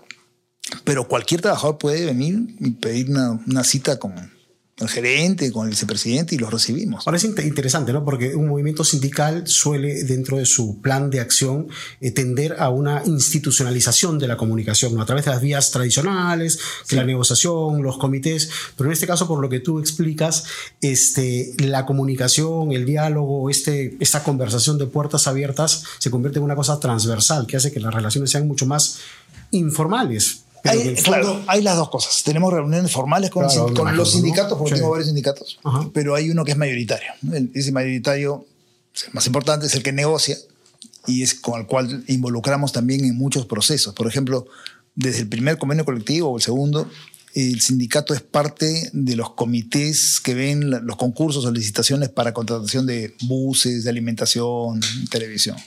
Pero 0.83 1.07
cualquier 1.07 1.39
trabajador 1.39 1.77
puede 1.77 2.05
venir 2.05 2.53
y 2.59 2.71
pedir 2.71 3.09
una, 3.09 3.39
una 3.47 3.63
cita 3.63 3.97
con, 3.97 4.13
el 4.83 4.89
gerente, 4.89 5.51
con 5.51 5.65
el 5.65 5.71
vicepresidente 5.71 6.35
y 6.35 6.37
los 6.37 6.51
recibimos. 6.51 7.07
Ahora 7.07 7.17
es 7.17 7.23
interesante, 7.23 7.93
¿no? 7.93 8.03
Porque 8.03 8.35
un 8.35 8.47
movimiento 8.47 8.83
sindical 8.83 9.47
suele, 9.47 10.03
dentro 10.03 10.37
de 10.37 10.45
su 10.45 10.79
plan 10.81 11.09
de 11.09 11.19
acción, 11.19 11.67
eh, 12.01 12.11
tender 12.11 12.57
a 12.59 12.69
una 12.69 13.03
institucionalización 13.05 14.19
de 14.19 14.27
la 14.27 14.37
comunicación, 14.37 14.99
a 14.99 15.05
través 15.05 15.25
de 15.25 15.31
las 15.31 15.41
vías 15.41 15.71
tradicionales, 15.71 16.59
la 16.91 17.03
negociación, 17.03 17.81
los 17.81 17.97
comités, 17.97 18.49
pero 18.77 18.89
en 18.89 18.93
este 18.93 19.07
caso, 19.07 19.27
por 19.27 19.41
lo 19.41 19.49
que 19.49 19.59
tú 19.59 19.79
explicas, 19.79 20.45
este, 20.81 21.53
la 21.57 21.85
comunicación, 21.85 22.71
el 22.71 22.85
diálogo, 22.85 23.49
este, 23.49 23.95
esta 23.99 24.23
conversación 24.23 24.77
de 24.77 24.87
puertas 24.87 25.27
abiertas 25.27 25.83
se 25.99 26.11
convierte 26.11 26.39
en 26.39 26.45
una 26.45 26.55
cosa 26.55 26.79
transversal 26.79 27.47
que 27.47 27.57
hace 27.57 27.71
que 27.71 27.79
las 27.79 27.93
relaciones 27.93 28.31
sean 28.31 28.47
mucho 28.47 28.65
más 28.65 28.99
informales, 29.51 30.42
hay, 30.63 30.95
claro, 30.95 31.43
hay 31.47 31.61
las 31.61 31.75
dos 31.75 31.89
cosas. 31.89 32.23
Tenemos 32.23 32.53
reuniones 32.53 32.91
formales 32.91 33.29
con, 33.29 33.43
los 33.43 34.11
sindicatos, 34.11 34.57
porque 34.57 34.75
tengo 34.75 34.89
varios 34.89 35.07
sindicatos, 35.07 35.59
pero 35.93 36.15
hay 36.15 36.29
uno 36.29 36.45
que 36.45 36.51
es 36.51 36.57
mayoritario. 36.57 37.11
ese 37.53 37.71
mayoritario 37.71 38.45
más 39.11 39.25
importante 39.25 39.65
es 39.65 39.75
el 39.75 39.83
que 39.83 39.91
negocia 39.91 40.37
y 41.07 41.23
es 41.23 41.33
con 41.33 41.59
el 41.59 41.67
cual 41.67 42.03
involucramos 42.07 42.71
también 42.71 43.03
en 43.03 43.17
muchos 43.17 43.45
procesos. 43.45 43.93
Por 43.93 44.07
ejemplo, 44.07 44.47
desde 44.95 45.21
el 45.21 45.27
primer 45.27 45.57
convenio 45.57 45.83
colectivo 45.83 46.29
o 46.29 46.37
el 46.37 46.43
segundo, 46.43 46.89
el 47.33 47.59
sindicato 47.61 48.13
es 48.13 48.21
parte 48.21 48.89
de 48.93 49.15
los 49.15 49.31
comités 49.31 50.19
que 50.21 50.33
ven 50.33 50.69
los 50.69 50.95
concursos 50.95 51.45
o 51.45 51.51
licitaciones 51.51 52.09
para 52.09 52.33
contratación 52.33 52.85
de 52.85 53.15
buses, 53.23 53.83
de 53.83 53.89
alimentación, 53.89 54.79
televisión 55.09 55.57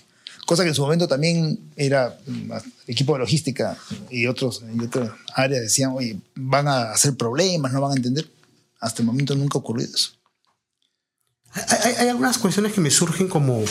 cosa 0.47 0.63
que 0.63 0.71
en 0.71 0.75
su 0.75 0.83
momento 0.83 1.07
también 1.07 1.59
era 1.77 2.17
mm, 2.27 2.53
equipo 2.87 3.13
de 3.13 3.19
logística 3.19 3.77
y 4.09 4.27
otros 4.27 4.63
y 4.75 4.83
otras 4.83 5.11
áreas 5.35 5.61
decían, 5.61 5.91
oye, 5.95 6.19
van 6.35 6.69
a 6.69 6.93
hacer 6.93 7.17
problemas, 7.17 7.73
no 7.73 7.83
van 7.83 7.93
a 7.93 7.97
entender. 7.97 8.31
Hasta 8.81 9.03
el 9.03 9.07
momento 9.07 9.35
nunca 9.35 9.59
ha 9.59 9.61
ocurrido 9.61 9.95
eso. 9.95 10.13
Hay, 11.53 12.09
algunas 12.09 12.39
cuestiones 12.39 12.73
que 12.73 12.81
me 12.81 12.91
surgen 12.91 13.29
como, 13.29 13.63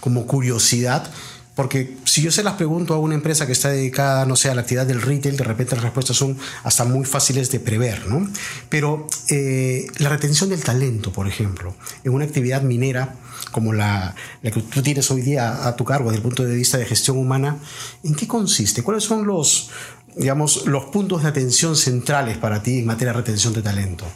como 0.00 0.26
curiosidad. 0.26 1.08
Porque 1.54 1.96
si 2.04 2.20
yo 2.20 2.32
se 2.32 2.42
las 2.42 2.54
pregunto 2.54 2.94
a 2.94 2.98
una 2.98 3.14
empresa 3.14 3.46
que 3.46 3.52
está 3.52 3.68
dedicada, 3.68 4.26
no 4.26 4.34
sé, 4.34 4.50
a 4.50 4.54
la 4.54 4.62
actividad 4.62 4.86
del 4.86 5.00
retail, 5.00 5.36
de 5.36 5.44
repente 5.44 5.76
las 5.76 5.84
respuestas 5.84 6.16
son 6.16 6.36
hasta 6.64 6.84
muy 6.84 7.04
fáciles 7.04 7.50
de 7.50 7.60
prever, 7.60 8.08
¿no? 8.08 8.28
Pero 8.68 9.06
eh, 9.28 9.86
la 9.98 10.08
retención 10.08 10.50
del 10.50 10.64
talento, 10.64 11.12
por 11.12 11.28
ejemplo, 11.28 11.76
en 12.02 12.12
una 12.12 12.24
actividad 12.24 12.62
minera, 12.62 13.16
como 13.52 13.72
la, 13.72 14.16
que 14.42 14.50
tú 14.50 14.82
tienes 14.82 15.08
hoy 15.12 15.22
día 15.22 15.68
a 15.68 15.76
tu 15.76 15.84
cargo 15.84 16.10
desde 16.10 16.16
el 16.16 16.22
punto 16.22 16.44
de 16.44 16.56
vista 16.56 16.76
de 16.76 16.86
gestión 16.86 17.18
humana, 17.18 17.58
¿en 18.02 18.16
qué 18.16 18.26
consiste? 18.26 18.82
¿Cuáles 18.82 19.04
son 19.04 19.24
los, 19.24 19.70
digamos, 20.16 20.66
los 20.66 20.86
puntos 20.86 21.22
de 21.22 21.28
atención 21.28 21.76
centrales 21.76 22.36
para 22.36 22.64
ti 22.64 22.80
en 22.80 22.86
materia 22.86 23.12
de 23.12 23.18
retención 23.18 23.52
de 23.52 23.62
talento? 23.62 24.06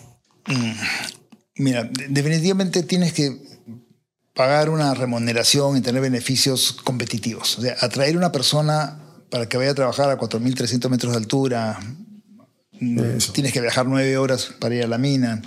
Mm, 0.48 0.72
mira, 1.58 1.88
definitivamente 2.08 2.82
tienes 2.82 3.12
que 3.12 3.57
pagar 4.38 4.70
una 4.70 4.94
remuneración 4.94 5.76
y 5.76 5.80
tener 5.80 6.00
beneficios 6.00 6.72
competitivos. 6.84 7.58
O 7.58 7.62
sea, 7.62 7.76
atraer 7.80 8.16
una 8.16 8.30
persona 8.30 9.00
para 9.30 9.48
que 9.48 9.56
vaya 9.56 9.72
a 9.72 9.74
trabajar 9.74 10.08
a 10.10 10.16
4.300 10.16 10.88
metros 10.90 11.12
de 11.12 11.18
altura, 11.18 11.76
mm, 12.78 13.18
tienes 13.32 13.52
que 13.52 13.60
viajar 13.60 13.86
nueve 13.86 14.16
horas 14.16 14.54
para 14.60 14.76
ir 14.76 14.84
a 14.84 14.86
la 14.86 14.96
mina. 14.96 15.42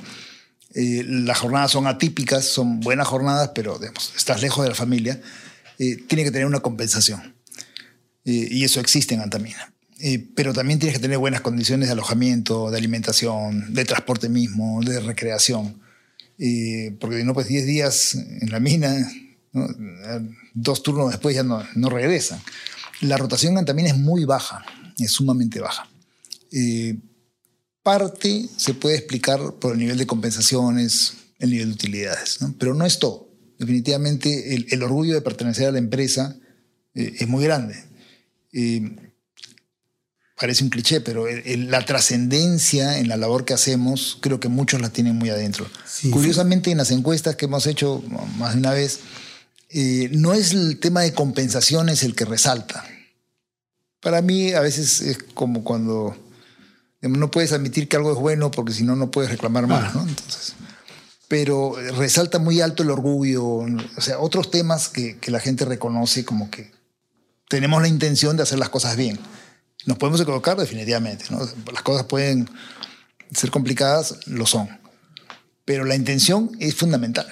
Eh, 0.76 1.06
las 1.08 1.40
jornadas 1.40 1.72
son 1.72 1.88
atípicas, 1.88 2.44
son 2.44 2.82
buenas 2.82 3.08
jornadas, 3.08 3.52
pero 3.56 3.80
estás 4.18 4.42
lejos 4.42 4.66
de 4.66 4.72
la 4.72 4.76
familia. 4.76 5.22
Eh, 5.80 5.96
tiene 6.10 6.26
que 6.26 6.32
tener 6.32 6.46
una 6.46 6.60
compensación. 6.60 7.38
Eh, 8.26 8.50
y 8.52 8.66
eso 8.66 8.82
existe 8.82 9.16
en 9.16 9.22
Antamina. 9.22 9.74
pero 10.36 10.52
también 10.52 10.80
tienes 10.80 10.98
que 10.98 11.02
tener 11.02 11.20
buenas 11.20 11.42
condiciones 11.42 11.88
de 11.88 11.94
alojamiento, 11.94 12.72
de 12.72 12.78
alimentación, 12.78 13.74
de 13.74 13.86
transporte 13.86 14.28
mismo, 14.28 14.82
de 14.84 15.00
recreación. 15.00 15.81
Porque 17.00 17.24
no, 17.24 17.34
pues 17.34 17.48
10 17.48 17.66
días 17.66 18.16
en 18.16 18.50
la 18.50 18.60
mina, 18.60 19.12
dos 20.54 20.82
turnos 20.82 21.12
después 21.12 21.36
ya 21.36 21.44
no, 21.44 21.64
no 21.76 21.90
regresan. 21.90 22.42
La 23.02 23.18
rotación 23.18 23.58
Antamina 23.58 23.90
es 23.90 23.98
muy 23.98 24.26
baja, 24.26 24.66
es 24.98 25.12
sumamente 25.12 25.60
baja 25.60 25.88
parte 27.84 28.48
se 28.58 28.74
puede 28.74 28.98
explicar 28.98 29.56
por 29.60 29.74
el 29.74 29.80
nivel 29.80 29.98
de 29.98 30.08
compensaciones, 30.08 31.14
el 31.40 31.52
nivel 31.52 31.70
de 31.70 31.74
utilidades, 31.74 32.40
pero 32.60 32.74
no 32.74 32.86
es 32.86 33.00
todo. 33.00 33.30
Definitivamente 33.58 34.56
el, 34.56 34.84
orgullo 34.84 35.14
de 35.14 35.22
pertenecer 35.22 35.68
a 35.68 35.72
la 35.72 35.78
empresa 35.78 36.36
eh, 36.96 37.14
es 37.20 37.28
muy 37.28 37.44
grande. 37.44 37.76
Parece 40.42 40.64
un 40.64 40.72
cliché, 40.72 41.02
pero 41.02 41.28
la 41.46 41.86
trascendencia 41.86 42.98
en 42.98 43.08
la 43.08 43.16
labor 43.16 43.46
que 43.46 43.54
hacemos, 43.54 44.18
creo 44.22 44.40
que 44.40 44.48
muchos 44.48 44.82
la 44.82 44.90
tienen 44.90 45.16
muy 45.16 45.30
adentro. 45.30 45.68
Curiosamente, 46.10 46.72
en 46.72 46.80
las 46.80 46.90
encuestas 46.90 47.36
que 47.36 47.46
hemos 47.46 47.68
hecho 47.68 48.04
más 48.40 48.54
de 48.54 48.60
una 48.60 48.72
vez, 48.72 49.02
eh, 49.70 50.10
no 50.12 50.34
es 50.34 50.52
el 50.54 50.80
tema 50.80 51.02
de 51.02 51.14
compensaciones 51.14 52.02
el 52.02 52.16
que 52.16 52.26
resalta. 52.26 52.84
Para 54.00 54.24
mí 54.24 54.54
a 54.54 54.62
veces 54.62 55.02
es 55.02 55.20
como 55.36 55.64
cuando 55.64 56.18
no 57.02 57.30
puedes 57.30 57.54
admitir 57.54 57.88
que 57.88 57.98
algo 57.98 58.12
es 58.12 58.18
bueno 58.18 58.50
porque 58.50 58.74
si 58.74 58.84
no, 58.84 58.96
no 58.96 59.12
puedes 59.12 59.30
reclamar 59.30 59.68
más. 59.68 59.94
¿no? 59.94 60.02
Entonces, 60.02 60.56
pero 61.28 61.76
resalta 61.98 62.40
muy 62.40 62.62
alto 62.62 62.82
el 62.82 62.90
orgullo, 62.90 63.46
o 63.46 64.02
sea, 64.02 64.18
otros 64.18 64.50
temas 64.50 64.90
que, 64.90 65.20
que 65.20 65.30
la 65.30 65.40
gente 65.40 65.66
reconoce 65.66 66.26
como 66.26 66.50
que 66.50 66.72
tenemos 67.48 67.80
la 67.80 67.88
intención 67.88 68.38
de 68.38 68.44
hacer 68.44 68.58
las 68.58 68.70
cosas 68.70 68.98
bien. 68.98 69.20
Nos 69.86 69.98
podemos 69.98 70.22
equivocar 70.22 70.58
definitivamente, 70.58 71.26
¿no? 71.30 71.40
Las 71.72 71.82
cosas 71.84 72.06
pueden 72.06 72.50
ser 73.34 73.50
complicadas, 73.52 74.20
lo 74.28 74.46
son. 74.46 74.70
Pero 75.66 75.86
la 75.86 75.96
intención 75.96 76.52
es 76.60 76.76
fundamental 76.76 77.28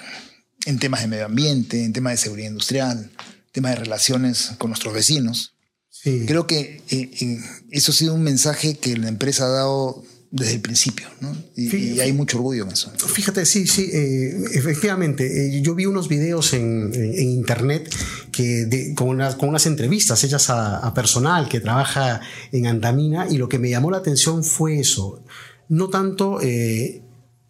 en 0.66 0.78
temas 0.78 1.00
de 1.00 1.06
medio 1.06 1.26
ambiente, 1.26 1.84
en 1.84 1.92
temas 1.92 2.12
de 2.12 2.16
seguridad 2.18 2.48
industrial, 2.48 3.10
temas 3.52 3.72
de 3.72 3.84
relaciones 3.84 4.52
con 4.58 4.70
nuestros 4.70 4.94
vecinos. 4.94 5.54
Creo 6.02 6.46
que 6.46 6.82
eh, 6.88 7.10
eh, 7.20 7.40
eso 7.70 7.92
ha 7.92 7.94
sido 7.94 8.14
un 8.14 8.22
mensaje 8.22 8.78
que 8.78 8.96
la 8.96 9.08
empresa 9.08 9.44
ha 9.44 9.48
dado 9.48 10.02
desde 10.30 10.54
el 10.54 10.60
principio, 10.60 11.08
¿no? 11.20 11.36
Y, 11.56 11.98
hay 11.98 12.12
mucho 12.12 12.36
orgullo 12.38 12.64
en 12.64 12.70
eso. 12.70 12.90
Fíjate, 12.90 13.44
sí, 13.44 13.66
sí, 13.66 13.90
eh, 13.92 14.44
efectivamente. 14.52 15.60
yo 15.60 15.74
vi 15.74 15.86
unos 15.86 16.08
videos 16.08 16.52
en, 16.52 16.92
internet 17.18 17.92
que 18.30 18.94
con, 18.96 19.18
con, 19.38 19.48
unas 19.48 19.66
entrevistas 19.66 20.22
hechas 20.22 20.50
a, 20.50 20.94
personal 20.94 21.48
que 21.48 21.60
trabaja 21.60 22.20
en 22.52 22.66
Antamina 22.66 23.26
y 23.28 23.38
lo 23.38 23.48
que 23.48 23.58
me 23.58 23.70
llamó 23.70 23.90
la 23.90 23.98
atención 23.98 24.44
fue 24.44 24.78
eso. 24.78 25.22
No 25.68 25.88
tanto 25.88 26.38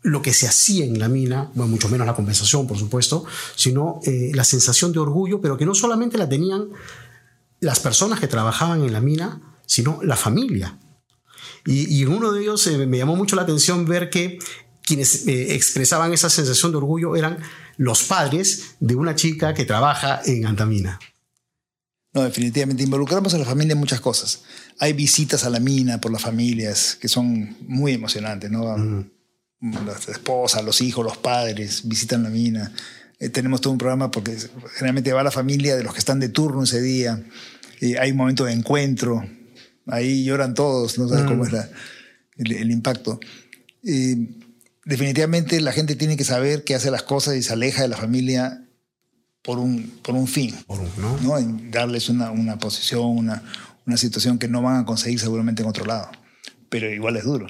lo 0.03 0.23
que 0.23 0.33
se 0.33 0.49
hacía 0.49 0.87
en 0.87 0.99
la 0.99 1.09
mina, 1.09 1.51
bueno, 1.55 1.71
mucho 1.71 1.91
menos 1.91 2.07
la 2.07 2.15
compensación, 2.15 2.67
por 2.67 2.79
supuesto, 2.79 3.25
sino 3.57 4.01
la 4.07 4.45
sensación 4.45 4.93
de 4.93 5.01
orgullo, 5.01 5.43
pero 5.43 5.59
que 5.59 5.67
no 5.67 5.75
solamente 5.75 6.17
la 6.17 6.29
tenían 6.29 6.69
las 7.61 7.79
personas 7.79 8.21
que 8.21 8.27
trabajaban 8.27 8.83
en 8.83 8.93
la 8.93 9.01
mina, 9.03 9.41
sino 9.67 10.01
la 10.03 10.17
familia. 10.17 10.79
Y, 11.67 12.05
uno 12.05 12.33
de 12.33 12.43
ellos 12.43 12.67
eh, 12.67 12.87
me 12.87 12.99
llamó 12.99 13.17
mucho 13.17 13.37
la 13.37 13.43
atención 13.43 13.85
ver 13.85 14.11
que 14.11 14.39
quienes 14.83 15.27
eh, 15.27 15.55
expresaban 15.55 16.13
esa 16.13 16.31
sensación 16.31 16.73
de 16.73 16.79
orgullo 16.79 17.17
eran 17.17 17.39
los 17.77 18.03
padres 18.03 18.77
de 18.81 18.97
una 18.97 19.15
chica 19.15 19.55
que 19.55 19.65
trabaja 19.65 20.21
en 20.25 20.47
Antamina. 20.47 20.99
No, 22.13 22.23
definitivamente. 22.23 22.83
Involucramos 22.83 23.35
a 23.35 23.39
la 23.39 23.45
familia 23.45 23.75
en 23.75 23.79
muchas 23.79 24.01
cosas. 24.01 24.43
Hay 24.79 24.93
visitas 24.95 25.45
a 25.45 25.51
la 25.51 25.61
mina 25.61 26.01
por 26.01 26.11
las 26.11 26.23
familias 26.23 26.97
que 27.01 27.09
son 27.09 27.57
muy 27.69 27.93
emocionantes, 27.93 28.51
¿no? 28.51 29.07
Las 29.61 30.09
esposas, 30.09 30.65
los 30.65 30.81
hijos, 30.81 31.05
los 31.05 31.19
padres 31.19 31.87
visitan 31.87 32.23
la 32.23 32.31
mina. 32.31 32.73
Eh, 33.21 33.29
tenemos 33.29 33.61
todo 33.61 33.73
un 33.73 33.79
programa 33.79 34.11
porque 34.11 34.37
generalmente 34.75 35.13
va 35.13 35.23
la 35.23 35.31
familia 35.31 35.77
de 35.77 35.85
los 35.85 35.93
que 35.93 36.01
están 36.01 36.19
de 36.19 36.31
turno 36.31 36.65
ese 36.65 36.81
día. 36.81 37.23
Hay 38.01 38.11
un 38.11 38.17
momento 38.17 38.45
de 38.45 38.53
encuentro. 38.53 39.23
Ahí 39.91 40.25
lloran 40.25 40.55
todos, 40.55 40.99
no 40.99 41.09
sabes 41.09 41.25
cómo 41.25 41.45
mm. 41.45 41.55
es 41.55 41.67
el, 42.37 42.71
impacto. 42.71 43.21
definitivamente 44.85 45.61
la 45.61 45.73
gente 45.73 45.97
tiene 45.97 46.17
que 46.17 46.25
saber 46.25 46.65
que 46.65 46.75
hace 46.75 46.91
las 46.91 47.03
cosas 47.03 47.37
y 47.37 47.43
se 47.43 47.53
aleja 47.53 47.83
de 47.83 47.89
la 47.89 47.97
familia 47.97 48.65
por 49.43 49.59
un, 49.59 49.93
por 50.03 50.15
un 50.15 50.27
fin. 50.27 50.55
¿no? 51.23 51.39
En 51.39 51.71
darles 51.71 52.09
una, 52.09 52.31
una 52.31 52.59
posición, 52.59 53.05
una, 53.05 53.43
una 53.87 53.97
situación 53.97 54.39
que 54.39 54.49
no 54.49 54.63
van 54.63 54.81
a 54.81 54.85
conseguir 54.85 55.21
seguramente 55.21 55.63
en 55.63 55.69
otro 55.69 55.85
lado. 55.85 56.11
Pero 56.69 56.91
igual 56.91 57.17
es 57.17 57.25
duro. 57.25 57.47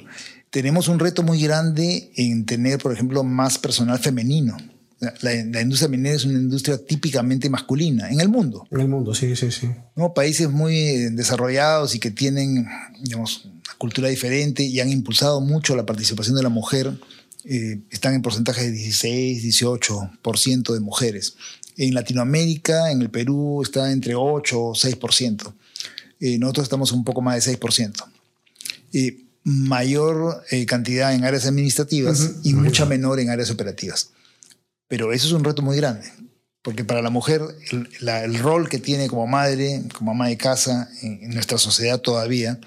Tenemos 0.49 0.87
un 0.87 0.99
reto 0.99 1.23
muy 1.23 1.41
grande 1.41 2.11
en 2.15 2.45
tener, 2.45 2.79
por 2.79 2.91
ejemplo, 2.91 3.23
más 3.23 3.57
personal 3.57 3.99
femenino 3.99 4.57
la, 5.21 5.61
industria 5.61 5.89
minera 5.89 6.15
es 6.15 6.25
una 6.25 6.39
industria 6.39 6.77
típicamente 6.77 7.49
masculina 7.49 8.09
en 8.09 8.19
el 8.21 8.29
mundo. 8.29 8.67
En 8.69 8.81
el 8.81 8.87
mundo, 8.87 9.15
sí, 9.15 9.35
sí, 9.35 9.51
sí. 9.51 9.67
¿No? 9.95 10.13
Países 10.13 10.49
muy 10.49 10.75
desarrollados 11.11 11.95
y 11.95 11.99
que 11.99 12.11
tienen, 12.11 12.67
digamos, 13.01 13.45
una 13.45 13.73
cultura 13.79 14.09
diferente 14.09 14.63
y 14.63 14.79
han 14.79 14.89
impulsado 14.89 15.41
mucho 15.41 15.75
la 15.75 15.87
participación 15.87 16.35
de 16.35 16.43
la 16.43 16.49
mujer, 16.49 16.93
eh, 17.45 17.79
están 17.89 18.13
en 18.13 18.21
porcentaje 18.21 18.63
de 18.65 18.71
16, 18.71 19.43
18% 19.43 20.73
de 20.73 20.79
mujeres. 20.79 21.35
En 21.77 21.95
Latinoamérica, 21.95 22.91
en 22.91 23.01
el 23.01 23.09
Perú, 23.09 23.63
está 23.63 23.91
entre 23.91 24.13
8 24.13 24.61
o 24.61 24.75
6%. 24.75 25.53
Eh, 26.19 26.37
nosotros 26.37 26.65
estamos 26.65 26.91
un 26.91 27.03
poco 27.03 27.21
más 27.21 27.43
de 27.43 27.57
6%. 27.57 28.05
Eh, 28.93 29.23
mayor 29.43 30.43
cantidad 30.67 31.15
en 31.15 31.23
áreas 31.23 31.47
administrativas 31.47 32.33
y 32.43 32.53
mucha 32.53 32.85
menor 32.85 33.19
en 33.19 33.31
áreas 33.31 33.49
operativas. 33.49 34.11
Pero 34.91 35.13
eso 35.13 35.25
es 35.25 35.31
un 35.31 35.45
reto 35.45 35.61
muy 35.61 35.77
grande, 35.77 36.11
porque 36.61 36.83
para 36.83 37.01
la 37.01 37.09
mujer 37.09 37.41
el, 38.01 38.39
rol 38.39 38.67
que 38.67 38.77
tiene 38.77 39.07
como 39.07 39.25
madre, 39.25 39.83
como 39.97 40.11
ama 40.11 40.27
de 40.27 40.35
casa 40.35 40.89
en, 41.01 41.29
nuestra 41.29 41.57
sociedad 41.57 42.01
todavía, 42.01 42.59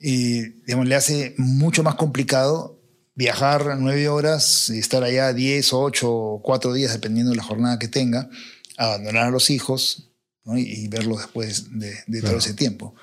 digamos, 0.00 0.88
le 0.88 0.96
hace 0.96 1.36
mucho 1.38 1.84
más 1.84 1.94
complicado 1.94 2.80
viajar 3.14 3.76
nueve 3.78 4.08
horas 4.08 4.68
y 4.68 4.80
estar 4.80 5.04
allá 5.04 5.32
diez 5.32 5.72
o 5.72 5.80
ocho 5.80 6.12
o 6.12 6.42
cuatro 6.42 6.72
días, 6.72 6.92
dependiendo 6.92 7.30
de 7.30 7.36
la 7.36 7.44
jornada 7.44 7.78
que 7.78 7.86
tenga, 7.86 8.28
abandonar 8.76 9.26
a 9.26 9.30
los 9.30 9.48
hijos 9.48 10.10
y, 10.56 10.88
verlos 10.88 11.18
después 11.18 11.66
de, 11.70 12.20
todo 12.20 12.38
ese 12.38 12.54
tiempo. 12.54 12.96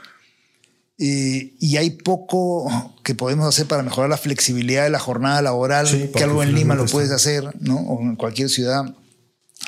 Y 1.04 1.78
hay 1.78 1.90
poco 1.90 2.70
que 3.04 3.16
podemos 3.16 3.48
hacer 3.48 3.66
para 3.66 3.82
mejorar 3.82 4.10
la 4.10 4.18
flexibilidad 4.18 4.84
de 4.84 4.92
la 4.92 5.00
jornada 5.00 5.42
laboral, 5.42 5.88
que 6.16 6.24
algo 6.24 6.44
en 6.44 6.54
Lima 6.54 6.76
lo 6.76 6.86
puedes 6.86 7.10
hacer, 7.12 7.44
¿no? 7.60 7.78
o 7.78 8.02
en 8.02 8.16
cualquier 8.16 8.50
ciudad 8.50 8.86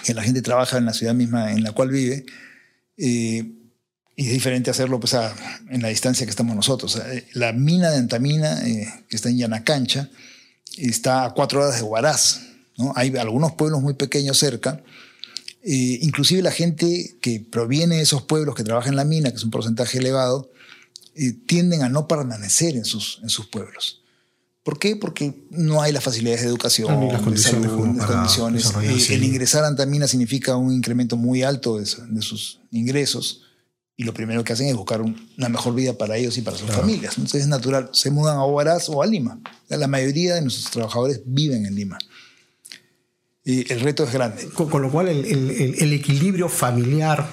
que 0.03 0.13
la 0.13 0.23
gente 0.23 0.41
trabaja 0.41 0.77
en 0.77 0.85
la 0.85 0.93
ciudad 0.93 1.13
misma 1.13 1.51
en 1.51 1.63
la 1.63 1.71
cual 1.71 1.89
vive. 1.89 2.25
Eh, 2.97 3.51
y 4.15 4.27
es 4.27 4.31
diferente 4.31 4.69
hacerlo 4.69 4.99
pues, 4.99 5.15
en 5.69 5.81
la 5.81 5.87
distancia 5.87 6.25
que 6.25 6.29
estamos 6.29 6.55
nosotros. 6.55 6.95
Eh, 6.97 7.25
la 7.33 7.51
mina 7.53 7.89
de 7.89 7.97
Antamina, 7.97 8.67
eh, 8.67 8.87
que 9.09 9.15
está 9.15 9.29
en 9.29 9.37
Yanacancha, 9.37 10.09
está 10.77 11.25
a 11.25 11.33
cuatro 11.33 11.61
horas 11.61 11.77
de 11.77 11.83
Huaraz. 11.83 12.41
¿no? 12.77 12.93
Hay 12.95 13.15
algunos 13.17 13.53
pueblos 13.53 13.81
muy 13.81 13.93
pequeños 13.93 14.37
cerca. 14.37 14.83
inclusive 15.63 16.41
la 16.41 16.51
gente 16.51 17.15
que 17.21 17.39
proviene 17.39 17.97
de 17.97 18.01
esos 18.01 18.23
pueblos 18.23 18.55
que 18.55 18.63
trabaja 18.63 18.89
en 18.89 18.95
la 18.95 19.05
mina, 19.05 19.31
que 19.31 19.37
es 19.37 19.43
un 19.43 19.51
porcentaje 19.51 19.97
elevado, 19.97 20.51
tienden 21.46 21.84
a 21.84 21.89
no 21.89 22.08
permanecer 22.08 22.75
en 22.75 22.86
sus, 22.86 23.20
en 23.22 23.29
sus 23.29 23.48
pueblos. 23.48 24.03
¿Por 24.63 24.79
qué? 24.79 24.96
Porque 24.96 25.46
no 25.50 25.82
hay 25.82 25.91
las 25.91 26.03
facilidades 26.03 26.41
de 26.41 26.48
educación, 26.48 27.00
ni 27.01 27.12
las 27.12 27.22
condiciones. 27.22 27.70
condiciones. 27.70 29.10
Eh, 29.10 29.13
el 29.15 29.24
ingresar 29.24 29.65
a 29.65 29.67
Antamina 29.67 30.08
significa 30.08 30.55
un 30.55 30.72
incremento 30.72 31.17
muy 31.17 31.43
alto 31.43 31.77
de, 31.77 31.86
sus 31.86 32.62
ingresos 32.72 33.41
y 33.98 34.05
lo 34.05 34.13
primero 34.13 34.43
que 34.46 34.53
hacen 34.53 34.67
es 34.67 34.75
buscar 34.75 35.01
una 35.01 35.50
mejor 35.50 35.75
vida 35.75 35.98
para 35.98 36.15
ellos 36.15 36.38
y 36.38 36.41
para 36.41 36.58
sus 36.58 36.72
familias. 36.72 37.17
Entonces 37.17 37.41
es 37.41 37.48
natural, 37.48 37.89
se 37.91 38.10
mudan 38.10 38.38
a 38.38 38.46
Huaraz 38.46 38.88
o 38.88 39.03
a 39.03 39.05
Lima. 39.05 39.38
La 39.67 39.88
mayoría 39.88 40.36
de 40.36 40.41
nuestros 40.41 40.72
trabajadores 40.72 41.22
viven 41.25 41.65
en 41.65 41.75
Lima. 41.75 42.00
Y 43.43 43.72
el 43.72 43.82
reto 43.82 44.05
es 44.05 44.13
grande. 44.13 44.48
Con, 44.48 44.82
lo 44.82 44.89
cual 44.89 45.10
el, 45.10 45.25
el, 45.25 45.75
el 45.77 45.93
equilibrio 45.93 46.48
familiar 46.48 47.27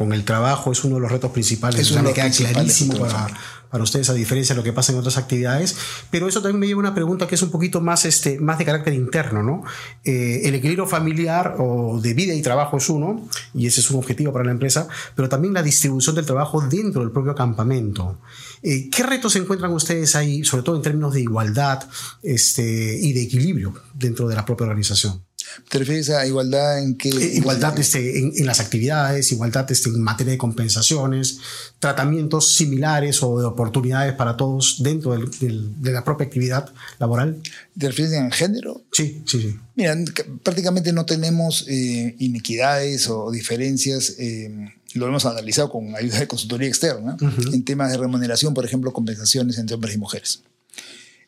con 0.00 0.14
el 0.14 0.24
trabajo 0.24 0.72
es 0.72 0.82
uno 0.82 0.94
de 0.94 1.02
los 1.02 1.12
retos 1.12 1.30
principales. 1.30 1.78
Eso 1.82 2.02
me 2.02 2.14
queda 2.14 2.30
clarísimo 2.30 2.96
para, 2.96 3.28
para, 3.70 3.84
ustedes, 3.84 4.08
a 4.08 4.14
diferencia 4.14 4.54
de 4.54 4.60
lo 4.60 4.64
que 4.64 4.72
pasa 4.72 4.92
en 4.92 4.98
otras 4.98 5.18
actividades. 5.18 5.76
Pero 6.10 6.26
eso 6.26 6.40
también 6.40 6.58
me 6.58 6.66
lleva 6.66 6.78
a 6.78 6.84
una 6.84 6.94
pregunta 6.94 7.26
que 7.26 7.34
es 7.34 7.42
un 7.42 7.50
poquito 7.50 7.82
más, 7.82 8.06
este, 8.06 8.40
más 8.40 8.56
de 8.56 8.64
carácter 8.64 8.94
interno. 8.94 9.42
¿no? 9.42 9.62
Eh, 10.02 10.40
el 10.44 10.54
equilibrio 10.54 10.86
familiar 10.86 11.56
o 11.58 12.00
de 12.00 12.14
vida 12.14 12.32
y 12.32 12.40
trabajo 12.40 12.78
es 12.78 12.88
uno, 12.88 13.28
y 13.52 13.66
ese 13.66 13.80
es 13.80 13.90
un 13.90 13.98
objetivo 13.98 14.32
para 14.32 14.46
la 14.46 14.52
empresa, 14.52 14.88
pero 15.14 15.28
también 15.28 15.52
la 15.52 15.62
distribución 15.62 16.16
del 16.16 16.24
trabajo 16.24 16.62
dentro 16.62 17.02
del 17.02 17.10
propio 17.10 17.34
campamento. 17.34 18.22
Eh, 18.62 18.88
¿Qué 18.88 19.02
retos 19.02 19.34
se 19.34 19.40
encuentran 19.40 19.70
ustedes 19.74 20.16
ahí, 20.16 20.44
sobre 20.44 20.62
todo 20.62 20.76
en 20.76 20.82
términos 20.82 21.12
de 21.12 21.20
igualdad 21.20 21.86
este, 22.22 22.62
y 22.98 23.12
de 23.12 23.20
equilibrio 23.20 23.74
dentro 23.92 24.28
de 24.28 24.34
la 24.34 24.46
propia 24.46 24.64
organización? 24.64 25.22
¿Te 25.68 25.78
refieres 25.78 26.10
a 26.10 26.26
igualdad 26.26 26.82
en 26.82 26.96
qué? 26.96 27.08
Eh, 27.08 27.36
igualdad 27.36 27.78
este, 27.78 28.18
en, 28.18 28.46
las 28.46 28.60
actividades, 28.60 29.30
igualdad 29.32 29.70
este, 29.70 29.88
en 29.88 30.02
materia 30.02 30.32
de 30.32 30.38
compensaciones, 30.38 31.38
tratamientos 31.78 32.54
similares 32.54 33.22
o 33.22 33.38
de 33.38 33.46
oportunidades 33.46 34.14
para 34.14 34.36
todos 34.36 34.82
dentro 34.82 35.16
de 35.16 35.92
la 35.92 36.04
propia 36.04 36.26
actividad 36.26 36.70
laboral. 36.98 37.40
¿Te 37.78 37.88
refieres 37.88 38.14
en 38.14 38.30
género? 38.30 38.82
Sí, 38.92 39.22
sí, 39.26 39.40
sí. 39.40 39.58
Mira, 39.74 39.96
prácticamente 40.42 40.92
no 40.92 41.06
tenemos 41.06 41.66
eh, 41.68 42.14
inequidades 42.18 43.08
o 43.08 43.30
diferencias. 43.30 44.14
Eh, 44.18 44.50
lo 44.94 45.06
hemos 45.06 45.24
analizado 45.24 45.70
con 45.70 45.94
ayuda 45.94 46.18
de 46.18 46.26
consultoría 46.26 46.68
externa 46.68 47.16
en 47.52 47.64
temas 47.64 47.92
de 47.92 47.96
remuneración, 47.96 48.54
por 48.54 48.64
ejemplo, 48.64 48.92
compensaciones 48.92 49.56
entre 49.58 49.74
hombres 49.74 49.94
y 49.94 49.98
mujeres. 49.98 50.42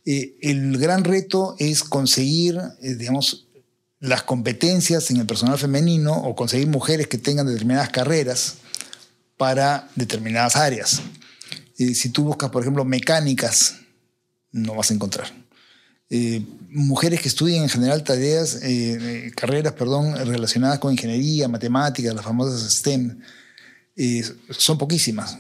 el 0.04 0.78
gran 0.78 1.04
reto 1.04 1.54
es 1.60 1.84
conseguir, 1.84 2.58
digamos, 2.80 3.46
las 4.02 4.24
competencias 4.24 5.08
en 5.12 5.18
el 5.18 5.26
personal 5.26 5.56
femenino 5.56 6.12
o 6.12 6.34
conseguir 6.34 6.66
mujeres 6.66 7.06
que 7.06 7.18
tengan 7.18 7.46
determinadas 7.46 7.88
carreras 7.90 8.56
para 9.36 9.88
determinadas 9.94 10.56
áreas. 10.56 11.00
si 11.76 12.08
tú 12.08 12.24
buscas, 12.24 12.50
por 12.50 12.62
ejemplo, 12.62 12.84
mecánicas, 12.84 13.76
no 14.50 14.74
vas 14.74 14.90
a 14.90 14.94
encontrar. 14.94 15.32
eh, 16.10 16.44
mujeres 16.68 17.22
que 17.22 17.28
estudian 17.28 17.62
en 17.62 17.68
general 17.68 18.02
tareas, 18.02 18.58
eh, 18.62 19.30
carreras, 19.36 19.72
perdón, 19.74 20.14
relacionadas 20.26 20.78
con 20.78 20.92
ingeniería, 20.92 21.48
matemáticas, 21.48 22.14
las 22.14 22.24
famosas 22.24 22.70
STEM, 22.70 23.18
son 24.50 24.78
poquísimas. 24.78 25.38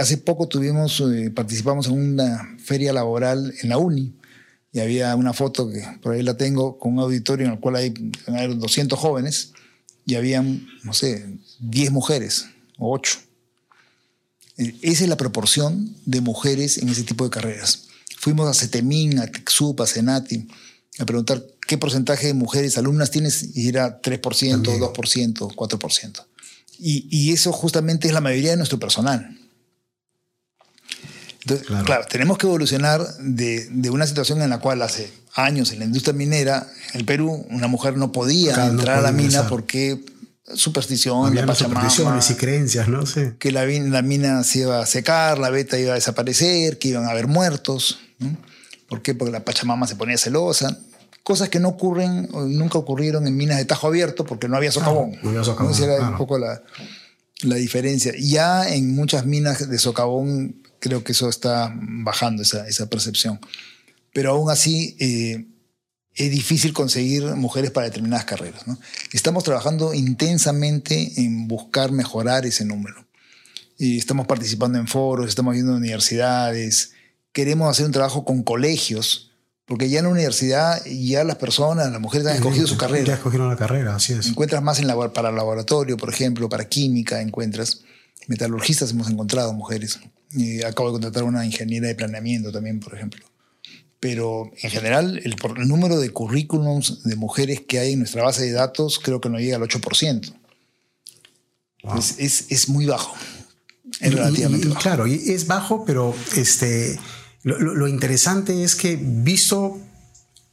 hace 0.00 0.16
poco 0.16 0.48
tuvimos, 0.48 1.02
participamos 1.34 1.86
en 1.88 1.92
una 1.92 2.56
feria 2.58 2.92
laboral 2.92 3.52
en 3.62 3.68
la 3.68 3.76
UNI 3.76 4.17
y 4.72 4.80
había 4.80 5.14
una 5.16 5.32
foto 5.32 5.70
que 5.70 5.82
por 6.02 6.12
ahí 6.12 6.22
la 6.22 6.36
tengo 6.36 6.78
con 6.78 6.94
un 6.94 7.00
auditorio 7.00 7.46
en 7.46 7.52
el 7.52 7.60
cual 7.60 7.76
hay, 7.76 7.94
hay 8.26 8.54
200 8.54 8.98
jóvenes 8.98 9.52
y 10.04 10.14
habían, 10.14 10.66
no 10.84 10.92
sé, 10.92 11.26
10 11.60 11.90
mujeres 11.92 12.46
o 12.78 12.92
8. 12.92 13.18
Esa 14.56 15.04
es 15.04 15.08
la 15.08 15.16
proporción 15.16 15.94
de 16.04 16.20
mujeres 16.20 16.78
en 16.78 16.88
ese 16.88 17.04
tipo 17.04 17.24
de 17.24 17.30
carreras. 17.30 17.88
Fuimos 18.18 18.48
a 18.48 18.54
CETEMIN, 18.54 19.20
a 19.20 19.26
TEXUP, 19.28 19.80
a 19.80 19.86
CENATI, 19.86 20.48
a 20.98 21.06
preguntar 21.06 21.44
qué 21.66 21.78
porcentaje 21.78 22.26
de 22.26 22.34
mujeres 22.34 22.76
alumnas 22.76 23.10
tienes 23.10 23.56
y 23.56 23.68
era 23.68 24.02
3%, 24.02 24.20
2%, 24.20 25.54
4%. 25.54 26.26
Y, 26.80 27.06
y, 27.10 27.32
eso 27.32 27.52
justamente 27.52 28.08
es 28.08 28.14
la 28.14 28.20
mayoría 28.20 28.52
de 28.52 28.56
nuestro 28.56 28.78
personal. 28.78 29.36
Entonces, 31.54 31.84
claro. 31.84 32.04
tenemos 32.08 32.38
que 32.38 32.46
evolucionar 32.46 33.06
de, 33.18 33.66
de, 33.70 33.90
una 33.90 34.06
situación 34.06 34.42
en 34.42 34.50
la 34.50 34.58
cual 34.58 34.82
hace 34.82 35.10
años 35.34 35.72
en 35.72 35.78
la 35.78 35.84
industria 35.84 36.12
minera, 36.12 36.66
en 36.92 37.00
el 37.00 37.06
Perú, 37.06 37.46
una 37.50 37.68
mujer 37.68 37.96
no 37.96 38.12
podía 38.12 38.66
entrar 38.66 38.98
a 38.98 39.02
la 39.02 39.12
mina 39.12 39.46
porque 39.48 40.00
superstición, 40.54 41.34
la 41.34 41.54
supersticiones 41.54 42.30
y 42.30 42.34
creencias, 42.34 42.88
¿no? 42.88 43.06
Sí. 43.06 43.32
Que 43.38 43.52
la, 43.52 43.66
la, 43.66 44.02
mina 44.02 44.42
se 44.44 44.60
iba 44.60 44.80
a 44.80 44.86
secar, 44.86 45.38
la 45.38 45.50
beta 45.50 45.78
iba 45.78 45.92
a 45.92 45.94
desaparecer, 45.94 46.78
que 46.78 46.88
iban 46.88 47.04
a 47.04 47.10
haber 47.10 47.26
muertos. 47.26 48.00
¿Por 48.88 49.02
qué? 49.02 49.14
Porque 49.14 49.32
la 49.32 49.44
Pachamama 49.44 49.86
se 49.86 49.96
ponía 49.96 50.16
celosa. 50.16 50.78
Cosas 51.22 51.50
que 51.50 51.60
no 51.60 51.68
ocurren, 51.68 52.28
nunca 52.32 52.78
ocurrieron 52.78 53.26
en 53.26 53.36
minas 53.36 53.58
de 53.58 53.66
tajo 53.66 53.88
abierto 53.88 54.24
porque 54.24 54.48
no 54.48 54.56
había 54.56 54.72
socavón. 54.72 55.18
No, 55.22 55.30
había 55.30 55.44
socavón. 55.44 55.72
Esa 55.72 55.84
era 55.84 56.08
un 56.08 56.16
poco 56.16 56.38
la, 56.38 56.62
la 57.42 57.56
diferencia. 57.56 58.12
Ya 58.18 58.66
en 58.68 58.94
muchas 58.94 59.26
minas 59.26 59.68
de 59.68 59.78
socavón 59.78 60.62
creo 60.78 61.04
que 61.04 61.12
eso 61.12 61.28
está 61.28 61.74
bajando, 61.76 62.42
esa, 62.42 62.66
esa 62.68 62.88
percepción. 62.88 63.40
Pero 64.12 64.32
aún 64.32 64.50
así... 64.50 64.96
Eh, 64.98 65.46
es 66.18 66.32
difícil 66.32 66.72
conseguir 66.72 67.24
mujeres 67.36 67.70
para 67.70 67.86
determinadas 67.86 68.24
carreras. 68.24 68.62
Estamos 69.12 69.44
trabajando 69.44 69.94
intensamente 69.94 71.12
en 71.22 71.46
buscar 71.46 71.92
mejorar 71.92 72.44
ese 72.44 72.64
número. 72.64 73.06
Y 73.78 73.98
estamos 73.98 74.26
participando 74.26 74.78
en 74.78 74.88
foros, 74.88 75.28
estamos 75.28 75.54
viendo 75.54 75.76
universidades, 75.76 76.90
queremos 77.32 77.70
hacer 77.70 77.86
un 77.86 77.92
trabajo 77.92 78.24
con 78.24 78.42
colegios, 78.42 79.30
porque 79.64 79.88
ya 79.88 80.00
en 80.00 80.06
la 80.06 80.10
universidad 80.10 80.84
ya 80.84 81.22
las 81.22 81.36
personas, 81.36 81.92
las 81.92 82.00
mujeres 82.00 82.26
han 82.26 82.34
escogido 82.34 82.66
su 82.66 82.76
carrera. 82.76 83.04
Ya 83.04 83.14
escogieron 83.14 83.48
la 83.48 83.56
carrera, 83.56 83.94
así 83.94 84.14
es. 84.14 84.26
Encuentras 84.26 84.60
más 84.60 84.80
en 84.80 84.88
para 85.12 85.30
laboratorio, 85.30 85.96
por 85.96 86.08
ejemplo, 86.12 86.48
para 86.48 86.68
química, 86.68 87.20
encuentras. 87.20 87.82
Metalurgistas 88.28 88.92
hemos 88.92 89.10
encontrado 89.10 89.52
mujeres. 89.52 89.98
Y 90.30 90.62
acabo 90.62 90.90
de 90.90 90.92
contratar 90.92 91.24
una 91.24 91.44
ingeniera 91.44 91.88
de 91.88 91.96
planeamiento 91.96 92.52
también, 92.52 92.78
por 92.78 92.94
ejemplo 92.94 93.28
pero 94.00 94.50
en 94.62 94.70
general 94.70 95.20
el, 95.24 95.36
número 95.66 95.98
de 95.98 96.10
currículums 96.10 97.02
de 97.02 97.16
mujeres 97.16 97.62
que 97.66 97.78
hay 97.78 97.92
en 97.92 98.00
nuestra 98.00 98.22
base 98.22 98.44
de 98.44 98.52
datos 98.52 98.98
creo 98.98 99.20
que 99.20 99.28
no 99.28 99.38
llega 99.38 99.56
al 99.56 99.62
8%. 99.62 100.34
Es, 102.18 102.46
es, 102.50 102.68
muy 102.68 102.86
bajo. 102.86 103.16
Es 104.00 104.12
relativamente 104.12 104.68
bajo. 104.68 104.80
Claro, 104.80 105.06
y 105.06 105.14
es 105.30 105.46
bajo, 105.46 105.84
pero 105.84 106.14
este, 106.36 106.98
lo, 107.42 107.58
lo, 107.58 107.88
interesante 107.88 108.62
es 108.62 108.74
que 108.74 108.98
visto 109.00 109.78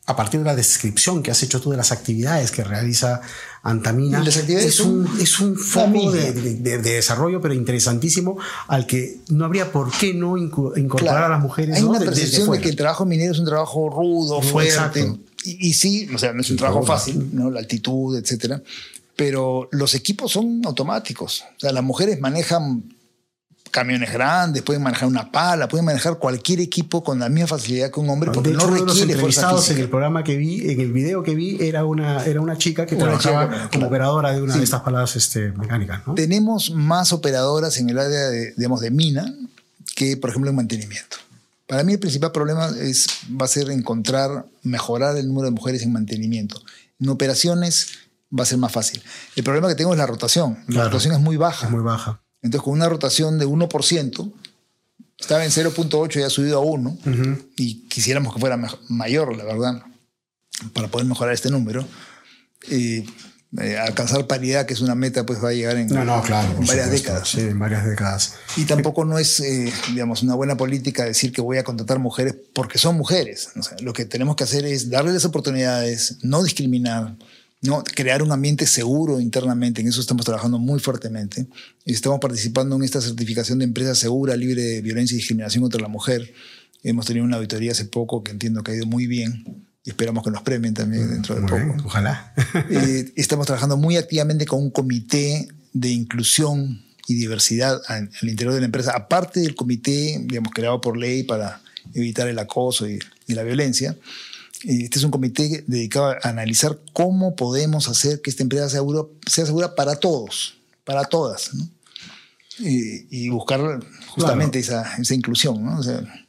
a 0.05 0.15
partir 0.15 0.39
de 0.39 0.45
la 0.45 0.55
descripción 0.55 1.21
que 1.21 1.31
has 1.31 1.43
hecho 1.43 1.59
tú 1.59 1.71
de 1.71 1.77
las 1.77 1.91
actividades 1.91 2.51
que 2.51 2.63
realiza 2.63 3.21
Antamina, 3.65 4.23
es 4.23 4.79
un, 4.79 5.09
es 5.19 5.39
un 5.39 5.57
foco 5.57 6.11
de, 6.11 6.33
de, 6.33 6.77
desarrollo, 6.77 7.41
pero 7.41 7.55
interesantísimo, 7.55 8.37
al 8.67 8.85
que 8.85 9.17
no 9.29 9.43
habría 9.43 9.71
por 9.71 9.91
qué 9.91 10.13
no 10.13 10.37
incorporar 10.37 11.23
a 11.23 11.29
las 11.29 11.41
mujeres. 11.41 11.77
Hay 11.77 11.83
una 11.83 11.97
percepción 11.97 12.51
de, 12.51 12.61
que 12.61 12.69
el 12.69 12.75
trabajo 12.75 13.05
minero 13.05 13.31
es 13.33 13.39
un 13.39 13.45
trabajo 13.45 13.89
rudo, 13.89 14.43
fuerte. 14.43 15.17
Y, 15.43 15.69
y, 15.69 15.73
sí, 15.73 16.07
o 16.13 16.17
sea, 16.19 16.31
no 16.31 16.41
es 16.41 16.49
un 16.51 16.57
trabajo 16.57 16.83
fácil, 16.83 17.29
¿no? 17.33 17.49
la 17.49 17.59
altitud, 17.59 18.15
etcétera. 18.15 18.61
Pero 19.15 19.67
los 19.71 19.95
equipos 19.95 20.31
son 20.31 20.61
automáticos. 20.63 21.43
O 21.57 21.59
sea, 21.59 21.71
las 21.71 21.83
mujeres 21.83 22.21
manejan 22.21 22.94
camiones 23.75 24.09
grandes, 24.09 24.63
pueden 24.63 24.81
manejar 24.81 25.09
una 25.09 25.29
pala, 25.29 25.67
pueden 25.67 25.85
manejar 25.85 26.17
cualquier 26.17 26.61
equipo 26.61 27.03
con 27.03 27.19
la 27.19 27.27
misma 27.27 27.47
facilidad 27.47 27.91
que 27.91 27.99
un 27.99 28.09
hombre, 28.09 28.31
porque 28.31 28.51
no 28.51 28.67
requiere 28.67 29.17
fuerza 29.17 29.53
física. 29.53 29.73
En 29.73 29.81
el 29.81 29.89
programa 29.89 30.23
que 30.23 30.37
vi, 30.37 30.71
en 30.71 30.79
el 30.79 30.93
video 30.93 31.23
que 31.23 31.35
vi, 31.35 31.57
era 31.59 31.83
una, 31.83 32.23
era 32.23 32.39
una 32.39 32.57
chica 32.57 32.85
que 32.85 32.95
trabajaba 32.95 33.69
como 33.69 33.87
operadora 33.87 34.31
de 34.31 34.41
una 34.41 34.55
de 34.55 34.63
estas 34.63 34.79
palas 34.79 35.17
este, 35.17 35.51
mecánicas. 35.51 36.03
Tenemos 36.15 36.71
más 36.71 37.11
operadoras 37.11 37.77
en 37.77 37.89
el 37.89 37.99
área 37.99 38.29
de, 38.29 38.53
digamos, 38.55 38.79
de 38.79 38.91
mina 38.91 39.35
que, 39.93 40.15
por 40.15 40.29
ejemplo, 40.29 40.49
en 40.49 40.55
mantenimiento. 40.55 41.17
Para 41.67 41.83
mí 41.83 41.93
el 41.93 41.99
principal 41.99 42.31
problema 42.31 42.69
es, 42.79 43.07
va 43.29 43.43
a 43.43 43.49
ser 43.49 43.69
encontrar, 43.71 44.45
mejorar 44.63 45.17
el 45.17 45.27
número 45.27 45.47
de 45.47 45.51
mujeres 45.51 45.81
en 45.81 45.91
mantenimiento. 45.91 46.61
En 47.01 47.09
operaciones 47.09 47.89
va 48.31 48.43
a 48.43 48.45
ser 48.45 48.57
más 48.57 48.71
fácil. 48.71 49.03
El 49.35 49.43
problema 49.43 49.67
que 49.67 49.75
tengo 49.75 49.91
es 49.91 49.97
la 49.97 50.05
rotación. 50.05 50.59
La 50.69 50.85
rotación 50.85 51.13
es 51.13 51.19
muy 51.19 51.35
baja. 51.35 51.65
Es 51.65 51.71
muy 51.71 51.83
baja. 51.83 52.21
Entonces, 52.45 52.63
con 52.63 52.73
una 52.73 52.87
rotación 52.87 53.39
de 53.39 53.47
1%, 53.47 54.33
estaba 55.19 55.43
en 55.43 55.49
0.8 55.49 56.19
y 56.19 56.21
ha 56.21 56.29
subido 56.29 56.59
a 56.59 56.61
1, 56.61 56.97
y 57.57 57.87
quisiéramos 57.87 58.35
que 58.35 58.39
fuera 58.39 58.55
mayor, 58.87 59.35
la 59.35 59.45
verdad, 59.45 59.81
para 60.73 60.87
poder 60.87 61.07
mejorar 61.07 61.33
este 61.33 61.49
número. 61.49 61.87
Y 62.69 63.03
eh, 63.59 63.79
alcanzar 63.79 64.27
paridad, 64.27 64.67
que 64.67 64.75
es 64.75 64.81
una 64.81 64.93
meta, 64.93 65.25
pues 65.25 65.43
va 65.43 65.49
a 65.49 65.53
llegar 65.53 65.75
en, 65.77 65.87
varias 65.87 66.91
décadas. 66.91 67.29
Sí, 67.29 67.41
en 67.41 67.57
varias 67.57 67.83
décadas. 67.83 68.35
Y 68.57 68.65
tampoco 68.65 69.05
no 69.05 69.17
es, 69.17 69.39
eh, 69.39 69.73
digamos, 69.89 70.21
una 70.21 70.35
buena 70.35 70.55
política 70.55 71.03
decir 71.03 71.31
que 71.31 71.41
voy 71.41 71.57
a 71.57 71.63
contratar 71.63 71.97
mujeres 71.97 72.35
porque 72.53 72.77
son 72.77 72.95
mujeres. 72.95 73.49
lo 73.81 73.91
que 73.91 74.05
tenemos 74.05 74.35
que 74.35 74.43
hacer 74.43 74.65
es 74.65 74.91
darles 74.91 75.25
oportunidades, 75.25 76.17
no 76.21 76.43
discriminar, 76.43 77.15
¿no? 77.65 77.83
crear 77.83 78.23
un 78.23 78.31
ambiente 78.31 78.65
seguro 78.67 79.19
internamente. 79.19 79.81
En 79.81 79.87
eso 79.87 80.01
estamos 80.01 80.25
trabajando 80.25 80.57
muy 80.57 80.79
fuertemente. 80.79 81.47
Estamos 81.85 82.19
participando 82.19 82.75
en 82.75 82.83
esta 82.83 83.01
certificación 83.01 83.59
de 83.59 83.65
empresa 83.65 83.95
segura, 83.95 84.35
libre 84.35 84.61
de 84.61 84.81
violencia 84.81 85.15
y 85.15 85.17
discriminación 85.17 85.63
contra 85.63 85.81
la 85.81 85.87
mujer. 85.87 86.33
Hemos 86.83 87.05
tenido 87.05 87.25
una 87.25 87.37
auditoría 87.37 87.71
hace 87.71 87.85
poco 87.85 88.23
que 88.23 88.31
entiendo 88.31 88.63
que 88.63 88.71
ha 88.71 88.75
ido 88.75 88.85
muy 88.85 89.07
bien 89.07 89.65
y 89.83 89.89
esperamos 89.89 90.23
que 90.23 90.31
nos 90.31 90.41
premien 90.41 90.73
también 90.73 91.09
dentro 91.09 91.35
de 91.35 91.41
poco. 91.41 91.75
ojalá. 91.85 92.33
Eh, 92.69 93.11
estamos 93.15 93.45
trabajando 93.45 93.77
muy 93.77 93.97
activamente 93.97 94.45
con 94.45 94.61
un 94.61 94.71
comité 94.71 95.47
de 95.73 95.89
inclusión 95.89 96.83
y 97.07 97.15
diversidad 97.15 97.81
al, 97.87 98.09
interior 98.21 98.53
de 98.53 98.61
la 98.61 98.65
empresa, 98.65 98.93
aparte 98.95 99.41
del 99.41 99.55
comité, 99.55 100.19
digamos, 100.25 100.51
creado 100.53 100.81
por 100.81 100.97
ley 100.97 101.23
para 101.23 101.61
evitar 101.93 102.27
el 102.27 102.39
acoso 102.39 102.89
y, 102.89 102.99
y 103.27 103.33
la 103.33 103.43
violencia. 103.43 103.95
Este 104.67 104.97
es 104.97 105.05
un 105.05 105.11
comité 105.11 105.63
dedicado 105.67 106.07
a 106.07 106.17
analizar 106.23 106.79
cómo 106.91 107.35
podemos 107.35 107.87
hacer 107.87 108.21
que 108.21 108.31
esta 108.31 108.43
empresa 108.43 108.67
sea 108.69 108.79
segura, 108.79 109.03
sea 109.27 109.45
segura 109.45 109.75
para 109.75 109.97
todos, 109.97 110.57
para 110.83 111.03
todas. 111.05 111.51
Y, 112.57 113.27
buscar 113.29 113.85
justamente 114.07 114.59
esa, 114.59 114.95
esa, 114.95 115.13
inclusión. 115.13 115.63
¿no? 115.63 115.81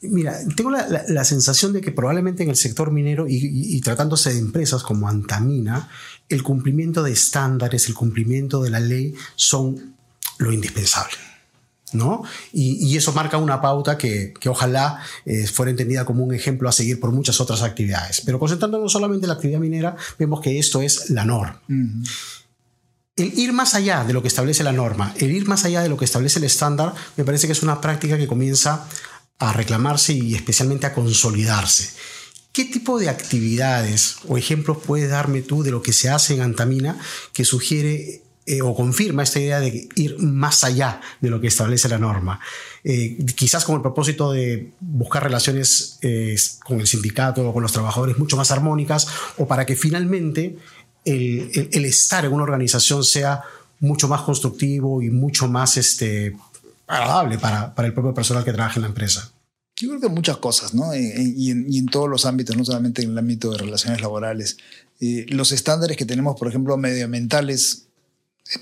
Mira, 0.02 0.36
tengo 0.56 0.72
la, 0.72 1.04
la, 1.06 1.24
sensación 1.24 1.72
de 1.72 1.80
que 1.80 1.92
probablemente 1.92 2.42
en 2.42 2.50
el 2.50 2.56
sector 2.56 2.90
minero 2.90 3.28
y, 3.28 3.36
y, 3.40 3.80
tratándose 3.80 4.32
de 4.32 4.40
empresas 4.40 4.82
como 4.82 5.08
Antamina, 5.08 5.88
el 6.28 6.42
cumplimiento 6.42 7.04
de 7.04 7.12
estándares, 7.12 7.86
el 7.86 7.94
cumplimiento 7.94 8.60
de 8.60 8.70
la 8.70 8.80
ley 8.80 9.14
son 9.36 9.94
lo 10.38 10.52
indispensable. 10.52 11.16
¿No? 11.96 12.22
Y, 12.52 12.96
eso 12.96 13.12
marca 13.12 13.36
una 13.36 13.60
pauta 13.60 13.98
que, 13.98 14.32
ojalá 14.46 15.00
eh, 15.24 15.46
fuera 15.46 15.70
entendida 15.70 16.04
como 16.04 16.24
un 16.24 16.34
ejemplo 16.34 16.68
a 16.68 16.72
seguir 16.72 17.00
por 17.00 17.12
muchas 17.12 17.40
otras 17.40 17.62
actividades. 17.62 18.22
Pero 18.24 18.38
concentrándonos 18.38 18.92
solamente 18.92 19.24
en 19.24 19.28
la 19.28 19.34
actividad 19.34 19.58
minera, 19.58 19.96
vemos 20.18 20.40
que 20.40 20.58
esto 20.58 20.80
es 20.80 21.10
la 21.10 21.24
norma. 21.24 21.60
El 23.16 23.38
ir 23.38 23.52
más 23.52 23.74
allá 23.74 24.04
de 24.04 24.12
lo 24.12 24.22
que 24.22 24.28
establece 24.28 24.62
la 24.62 24.72
norma, 24.72 25.14
el 25.18 25.30
ir 25.30 25.46
más 25.48 25.64
allá 25.64 25.82
de 25.82 25.88
lo 25.88 25.96
que 25.96 26.04
establece 26.04 26.38
el 26.38 26.44
estándar, 26.44 26.94
me 27.16 27.24
parece 27.24 27.46
que 27.46 27.52
es 27.52 27.62
una 27.62 27.80
práctica 27.80 28.16
que 28.16 28.26
comienza 28.26 28.86
a 29.38 29.52
reclamarse 29.52 30.12
y 30.12 30.34
especialmente 30.34 30.86
a 30.86 30.94
consolidarse. 30.94 31.90
¿Qué 32.52 32.64
tipo 32.64 32.98
de 32.98 33.10
actividades 33.10 34.16
o 34.28 34.38
ejemplos 34.38 34.78
puedes 34.86 35.10
darme 35.10 35.42
tú 35.42 35.62
de 35.62 35.70
lo 35.70 35.82
que 35.82 35.92
se 35.92 36.08
hace 36.08 36.34
en 36.34 36.40
Antamina 36.40 36.98
que 37.34 37.44
sugiere 37.44 38.22
eh, 38.48 38.62
o 38.62 38.76
confirma 38.76 39.24
esta 39.24 39.40
idea 39.40 39.58
de 39.58 39.88
ir 39.96 40.20
más 40.20 40.62
allá 40.62 41.00
de 41.20 41.30
lo 41.30 41.40
que 41.40 41.48
establece 41.48 41.88
la 41.88 41.98
norma. 41.98 42.38
Eh, 42.84 43.18
quizás 43.34 43.64
con 43.64 43.74
el 43.74 43.82
propósito 43.82 44.30
de 44.30 44.70
buscar 44.78 45.24
relaciones 45.24 45.98
eh, 46.02 46.36
con 46.64 46.78
el 46.78 46.86
sindicato 46.86 47.48
o 47.48 47.52
con 47.52 47.64
los 47.64 47.72
trabajadores 47.72 48.18
mucho 48.18 48.36
más 48.36 48.52
armónicas 48.52 49.08
o 49.38 49.48
para 49.48 49.66
que 49.66 49.74
finalmente 49.74 50.56
el, 51.04 51.84
estar 51.84 52.24
en 52.24 52.32
una 52.32 52.44
organización 52.44 53.02
sea 53.02 53.42
mucho 53.80 54.06
más 54.06 54.22
constructivo 54.22 55.02
y 55.02 55.10
mucho 55.10 55.48
más 55.48 55.76
este, 55.76 56.36
agradable 56.86 57.38
para, 57.38 57.74
para 57.74 57.88
el 57.88 57.94
propio 57.94 58.14
personal 58.14 58.44
que 58.44 58.52
trabaja 58.52 58.76
en 58.76 58.82
la 58.82 58.88
empresa. 58.88 59.32
Yo 59.74 59.88
creo 59.88 60.00
que 60.00 60.08
muchas 60.08 60.36
cosas, 60.36 60.72
¿no? 60.72 60.94
Y 60.94 61.50
en, 61.50 61.86
todos 61.86 62.08
los 62.08 62.24
ámbitos, 62.24 62.56
no 62.56 62.64
solamente 62.64 63.02
en 63.02 63.10
el 63.10 63.18
ámbito 63.18 63.50
de 63.50 63.58
relaciones 63.58 64.00
laborales. 64.00 64.56
los 65.00 65.50
estándares 65.50 65.96
que 65.96 66.06
tenemos, 66.06 66.38
por 66.38 66.48
ejemplo, 66.48 66.76
medioambientales, 66.76 67.85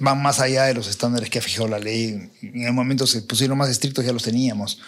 van 0.00 0.22
más 0.22 0.40
allá 0.40 0.64
de 0.64 0.74
los 0.74 0.88
estándares 0.88 1.30
que 1.30 1.38
ha 1.38 1.42
fijado 1.42 1.68
la 1.68 1.78
ley. 1.78 2.30
En 2.42 2.64
el 2.64 2.72
momento 2.72 3.06
se 3.06 3.22
pusieron 3.22 3.58
más 3.58 3.70
estrictos, 3.70 4.04
ya 4.04 4.12
los 4.12 4.22
teníamos. 4.22 4.80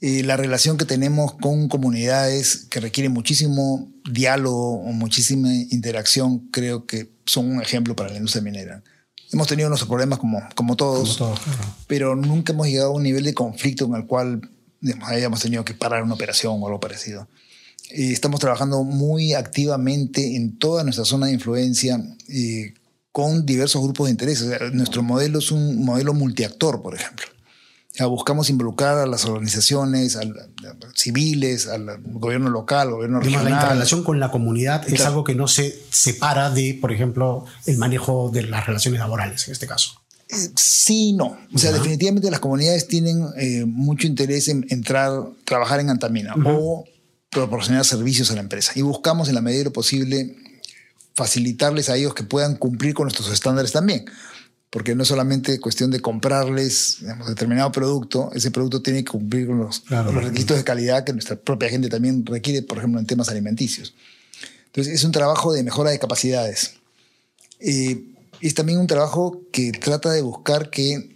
la 0.00 0.36
relación 0.36 0.76
que 0.76 0.84
tenemos 0.84 1.34
con 1.34 1.68
comunidades 1.68 2.66
que 2.70 2.80
requieren 2.80 3.12
muchísimo 3.12 3.90
diálogo 4.10 4.80
o 4.80 4.92
muchísima 4.92 5.52
interacción, 5.70 6.48
creo 6.50 6.86
que 6.86 7.10
son 7.26 7.50
un 7.50 7.62
ejemplo 7.62 7.96
para 7.96 8.10
la 8.10 8.16
industria 8.16 8.42
minera. 8.42 8.82
Hemos 9.32 9.48
tenido 9.48 9.68
nuestros 9.68 9.88
problemas 9.88 10.18
como, 10.18 10.42
como 10.54 10.76
todos, 10.76 11.22
pero 11.86 12.14
nunca 12.14 12.52
hemos 12.52 12.68
llegado 12.68 12.90
a 12.90 12.94
un 12.94 13.02
nivel 13.02 13.24
de 13.24 13.34
conflicto 13.34 13.86
en 13.86 13.94
el 13.94 14.06
cual 14.06 14.48
hayamos 15.02 15.40
tenido 15.40 15.64
que 15.64 15.74
parar 15.74 16.02
una 16.02 16.14
operación 16.14 16.62
o 16.62 16.66
algo 16.66 16.80
parecido. 16.80 17.28
estamos 17.90 18.40
trabajando 18.40 18.84
muy 18.84 19.32
activamente 19.32 20.36
en 20.36 20.58
toda 20.58 20.84
nuestra 20.84 21.04
zona 21.04 21.26
de 21.26 21.32
influencia 21.32 21.98
con 23.14 23.46
diversos 23.46 23.80
grupos 23.80 24.06
de 24.06 24.10
interés. 24.10 24.44
nuestro 24.72 25.04
modelo 25.04 25.38
es 25.38 25.52
un 25.52 25.84
modelo 25.84 26.14
multiactor, 26.14 26.82
por 26.82 26.96
ejemplo. 26.96 27.24
buscamos 28.08 28.50
involucrar 28.50 28.98
a 28.98 29.06
las 29.06 29.24
organizaciones 29.24 30.18
civiles, 30.96 31.68
al 31.68 32.02
gobierno 32.02 32.50
local, 32.50 32.88
al 32.88 32.94
gobierno 32.94 33.20
regional. 33.20 33.44
La 33.44 33.50
interrelación 33.52 34.02
con 34.02 34.18
la 34.18 34.32
comunidad 34.32 34.92
es 34.92 35.02
algo 35.02 35.22
que 35.22 35.36
no 35.36 35.46
se 35.46 35.80
separa 35.90 36.50
de, 36.50 36.76
por 36.80 36.90
ejemplo, 36.90 37.44
el 37.66 37.78
manejo 37.78 38.30
de 38.30 38.42
las 38.42 38.66
relaciones 38.66 38.98
laborales, 38.98 39.46
en 39.46 39.52
este 39.52 39.68
caso. 39.68 39.92
Sí, 40.56 41.12
no. 41.12 41.36
O 41.54 41.58
sea, 41.58 41.70
definitivamente 41.70 42.32
las 42.32 42.40
comunidades 42.40 42.88
tienen 42.88 43.28
eh, 43.36 43.64
mucho 43.64 44.08
interés 44.08 44.48
en 44.48 44.66
entrar, 44.70 45.12
trabajar 45.44 45.78
en 45.78 45.88
Antamina 45.88 46.34
o 46.44 46.84
proporcionar 47.30 47.84
servicios 47.84 48.32
a 48.32 48.34
la 48.34 48.40
empresa. 48.40 48.72
Y 48.74 48.82
buscamos 48.82 49.28
en 49.28 49.36
la 49.36 49.40
medida 49.40 49.58
de 49.58 49.64
lo 49.66 49.72
posible 49.72 50.34
facilitarles 51.14 51.88
a 51.88 51.96
ellos 51.96 52.14
que 52.14 52.24
puedan 52.24 52.56
cumplir 52.56 52.94
con 52.94 53.04
nuestros 53.04 53.30
estándares 53.32 53.72
también. 53.72 54.04
Porque 54.70 54.94
no 54.96 55.02
es 55.02 55.08
solamente 55.08 55.60
cuestión 55.60 55.90
de 55.92 56.00
comprarles 56.00 56.98
determinado 57.28 57.70
producto, 57.70 58.30
ese 58.34 58.50
producto 58.50 58.82
tiene 58.82 59.04
que 59.04 59.12
cumplir 59.12 59.46
con 59.46 59.58
los, 59.58 59.84
requisitos 59.88 60.56
de 60.56 60.64
calidad 60.64 61.04
que 61.04 61.12
nuestra 61.12 61.36
propia 61.36 61.68
gente 61.68 61.88
también 61.88 62.26
requiere, 62.26 62.62
por 62.62 62.78
ejemplo, 62.78 62.98
en 62.98 63.06
temas 63.06 63.28
alimenticios. 63.28 63.94
Entonces, 64.66 64.94
es 64.94 65.04
un 65.04 65.12
trabajo 65.12 65.52
de 65.52 65.62
mejora 65.62 65.90
de 65.90 66.00
capacidades. 66.00 66.74
Eh, 67.60 68.02
es 68.40 68.54
también 68.54 68.80
un 68.80 68.88
trabajo 68.88 69.42
que 69.52 69.70
trata 69.70 70.10
de 70.10 70.22
buscar 70.22 70.70
que 70.70 71.14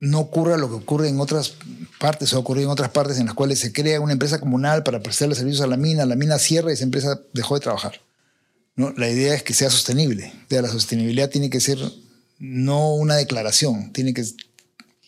no 0.00 0.20
ocurra 0.20 0.56
lo 0.56 0.68
que 0.68 0.74
ocurre 0.74 1.08
en 1.08 1.20
otras 1.20 1.54
partes 1.98 2.32
o 2.32 2.40
ocurrido 2.40 2.66
en 2.66 2.72
otras 2.72 2.90
partes 2.90 3.18
en 3.18 3.26
las 3.26 3.34
cuales 3.34 3.60
se 3.60 3.72
crea 3.72 4.00
una 4.00 4.12
empresa 4.12 4.40
comunal 4.40 4.82
para 4.82 5.00
prestarle 5.00 5.34
servicios 5.34 5.62
a 5.62 5.68
la 5.68 5.76
mina, 5.76 6.04
la 6.04 6.16
mina 6.16 6.38
cierra 6.38 6.70
y 6.70 6.74
esa 6.74 6.84
empresa 6.84 7.20
dejó 7.32 7.54
de 7.54 7.60
trabajar. 7.60 8.00
¿No? 8.76 8.92
La 8.96 9.10
idea 9.10 9.34
es 9.34 9.42
que 9.42 9.54
sea 9.54 9.70
sostenible. 9.70 10.32
la 10.48 10.68
sostenibilidad 10.68 11.30
tiene 11.30 11.50
que 11.50 11.60
ser 11.60 11.78
no 12.38 12.94
una 12.94 13.16
declaración, 13.16 13.92
tiene 13.92 14.14
que 14.14 14.24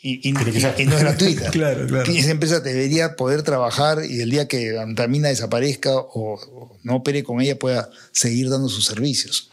y, 0.01 0.33
no 0.33 0.41
es 0.41 1.01
gratuita. 1.01 1.51
claro, 1.51 1.87
claro. 1.87 2.13
Esa 2.13 2.31
empresa 2.31 2.61
debería 2.61 3.17
poder 3.17 3.43
trabajar 3.43 4.05
y 4.09 4.21
el 4.21 4.31
día 4.31 4.47
que 4.47 4.79
Antamina 4.79 5.29
desaparezca 5.29 5.97
o, 5.97 6.35
o, 6.35 6.79
no 6.85 6.97
opere 6.97 7.25
con 7.25 7.41
ella 7.41 7.59
pueda 7.59 7.91
seguir 8.13 8.49
dando 8.49 8.69
sus 8.69 8.85
servicios. 8.85 9.51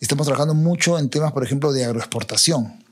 Estamos 0.00 0.26
trabajando 0.26 0.54
mucho 0.54 0.98
en 0.98 1.08
temas, 1.08 1.32
por 1.32 1.44
ejemplo, 1.44 1.72
de 1.72 1.84
agroexportación. 1.84 2.82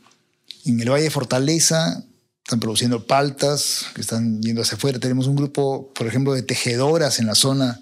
En 0.65 0.81
el 0.81 0.91
Valle 0.91 1.05
de 1.05 1.11
Fortaleza 1.11 2.05
están 2.45 2.61
produciendo 2.61 3.05
paltas 3.05 3.87
que 3.95 4.01
están 4.01 4.41
yendo 4.41 4.63
hacia 4.63 4.77
afuera. 4.77 5.01
Tenemos 5.01 5.27
un 5.27 5.35
grupo, 5.35 5.93
por 5.93 6.07
ejemplo, 6.07 6.35
de 6.35 6.43
tejedoras 6.43 7.19
en 7.19 7.27
la 7.27 7.35
zona 7.35 7.81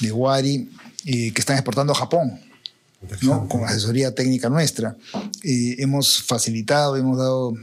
de 0.00 0.10
Huari 0.10 0.68
que 1.06 1.40
están 1.40 1.56
exportando 1.56 1.92
a 1.92 1.96
Japón. 1.96 2.40
¿no? 3.22 3.46
con 3.48 3.62
asesoría 3.62 4.14
técnica 4.14 4.48
nuestra. 4.48 4.96
hemos 5.42 6.22
facilitado, 6.22 6.96
hemos 6.96 7.18
dado 7.18 7.54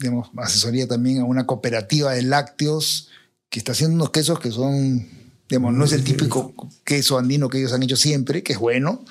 digamos, 0.00 0.30
asesoría 0.36 0.88
también 0.88 1.20
a 1.20 1.24
una 1.24 1.46
cooperativa 1.46 2.12
de 2.12 2.22
lácteos 2.22 3.08
que 3.48 3.58
está 3.58 3.72
haciendo 3.72 3.96
unos 3.96 4.10
quesos 4.10 4.40
que 4.40 4.50
son, 4.50 5.06
digamos, 5.48 5.74
no 5.74 5.84
es 5.84 5.92
el 5.92 6.04
típico 6.04 6.54
queso 6.84 7.18
andino 7.18 7.48
que 7.48 7.58
ellos 7.58 7.72
han 7.72 7.82
hecho 7.82 7.96
siempre, 7.96 8.42
que 8.42 8.54
es 8.54 8.58
bueno, 8.58 9.04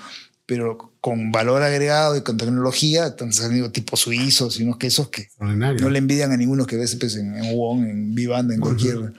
pero 0.45 0.91
con 0.99 1.32
valor 1.32 1.62
agregado 1.62 2.17
y 2.17 2.21
con 2.21 2.38
tecnología, 2.38 3.08
están 3.08 3.32
saliendo 3.32 3.71
tipo 3.71 3.95
suizos 3.95 4.60
y 4.60 4.63
unos 4.63 4.78
quesos 4.78 5.10
que 5.10 5.30
no 5.39 5.89
le 5.89 5.99
envidian 5.99 6.32
a 6.32 6.38
ninguno 6.38 6.65
que 6.65 6.75
ves 6.75 6.95
pues, 6.95 7.15
en, 7.15 7.36
en 7.36 7.56
Wong, 7.56 7.84
en 7.84 8.15
Vivanda, 8.15 8.54
en 8.54 8.62
cualquier 8.62 9.13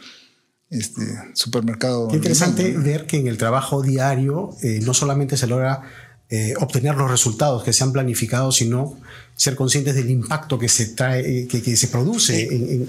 este, 0.70 1.02
supermercado. 1.35 2.09
Qué 2.09 2.16
interesante 2.16 2.76
ver 2.76 3.06
que 3.06 3.18
en 3.18 3.26
el 3.26 3.37
trabajo 3.37 3.83
diario 3.83 4.50
eh, 4.62 4.80
no 4.83 4.94
solamente 4.94 5.37
se 5.37 5.46
logra 5.46 5.83
eh, 6.28 6.54
obtener 6.61 6.94
los 6.94 7.11
resultados 7.11 7.64
que 7.64 7.72
se 7.72 7.83
han 7.83 7.92
planificado, 7.92 8.52
sino 8.52 8.96
ser 9.35 9.56
conscientes 9.56 9.96
del 9.96 10.11
impacto 10.11 10.59
que 10.59 10.68
se 10.68 10.87
trae, 10.87 11.48
que, 11.48 11.76
se 11.76 11.88
produce 11.88 12.44
en, 12.44 12.88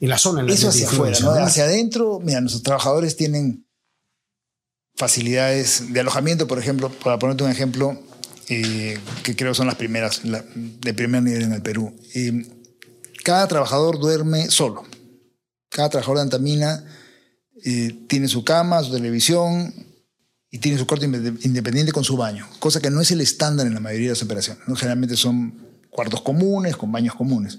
en, 0.00 0.08
la 0.08 0.18
zona. 0.18 0.40
En 0.40 0.46
la 0.46 0.52
Eso 0.52 0.68
hacia 0.68 0.88
afuera, 0.88 1.16
hacia 1.44 1.64
adentro, 1.64 2.20
mira, 2.22 2.40
nuestros 2.40 2.62
trabajadores 2.62 3.16
tienen 3.16 3.66
facilidades 4.96 5.92
de 5.92 6.00
alojamiento, 6.00 6.46
por 6.46 6.58
ejemplo, 6.58 6.90
para 6.90 7.18
ponerte 7.18 7.44
un 7.44 7.50
ejemplo, 7.50 7.98
eh, 8.48 8.98
que 9.22 9.36
creo 9.36 9.54
son 9.54 9.66
las 9.66 9.76
primeras, 9.76 10.22
de 10.22 10.94
primer 10.94 11.22
nivel 11.22 11.42
en 11.42 11.52
el 11.52 11.62
Perú. 11.62 11.94
Eh, 12.14 12.46
cada 13.22 13.46
trabajador 13.46 13.98
duerme 13.98 14.50
solo. 14.50 14.84
Cada 15.76 15.90
trabajador 15.90 16.16
de 16.16 16.22
Antamina 16.22 16.84
eh, 17.62 18.04
tiene 18.08 18.26
su 18.26 18.42
cama, 18.42 18.82
su 18.82 18.92
televisión 18.92 19.72
y 20.50 20.58
tiene 20.58 20.78
su 20.78 20.86
cuarto 20.86 21.04
independiente 21.04 21.92
con 21.92 22.02
su 22.02 22.16
baño, 22.16 22.48
cosa 22.58 22.80
que 22.80 22.90
no 22.90 23.00
es 23.00 23.10
el 23.10 23.20
estándar 23.20 23.66
en 23.66 23.74
la 23.74 23.80
mayoría 23.80 24.08
de 24.08 24.14
las 24.14 24.22
operaciones. 24.22 24.64
Generalmente 24.76 25.16
son 25.16 25.54
cuartos 25.90 26.22
comunes, 26.22 26.76
con 26.76 26.90
baños 26.90 27.14
comunes 27.14 27.58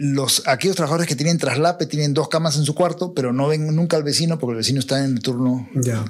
los, 0.00 0.46
aquellos 0.46 0.76
trabajadores 0.76 1.08
que 1.08 1.16
tienen 1.16 1.38
traslape 1.38 1.86
tienen 1.86 2.12
dos 2.12 2.28
camas 2.28 2.56
en 2.56 2.64
su 2.64 2.74
cuarto, 2.74 3.14
pero 3.14 3.32
no 3.32 3.48
ven 3.48 3.74
nunca 3.74 3.96
al 3.96 4.02
vecino 4.02 4.38
porque 4.38 4.52
el 4.52 4.56
vecino 4.58 4.80
está 4.80 5.02
en 5.02 5.12
el 5.12 5.20
turno 5.20 5.68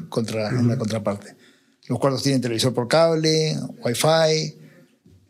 contra, 0.09 0.49
en 0.49 0.67
la 0.67 0.77
contraparte. 0.77 1.37
Los 1.89 2.01
cuartos 2.01 2.25
tienen 2.25 2.41
televisor 2.41 2.75
por 2.75 2.89
cable, 2.89 3.57
wifi. 3.85 4.59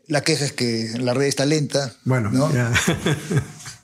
La 0.07 0.21
queja 0.21 0.45
es 0.45 0.53
que 0.53 0.89
la 0.99 1.13
red 1.13 1.27
está 1.27 1.45
lenta. 1.45 1.93
Bueno, 2.05 2.31
¿no? 2.31 2.49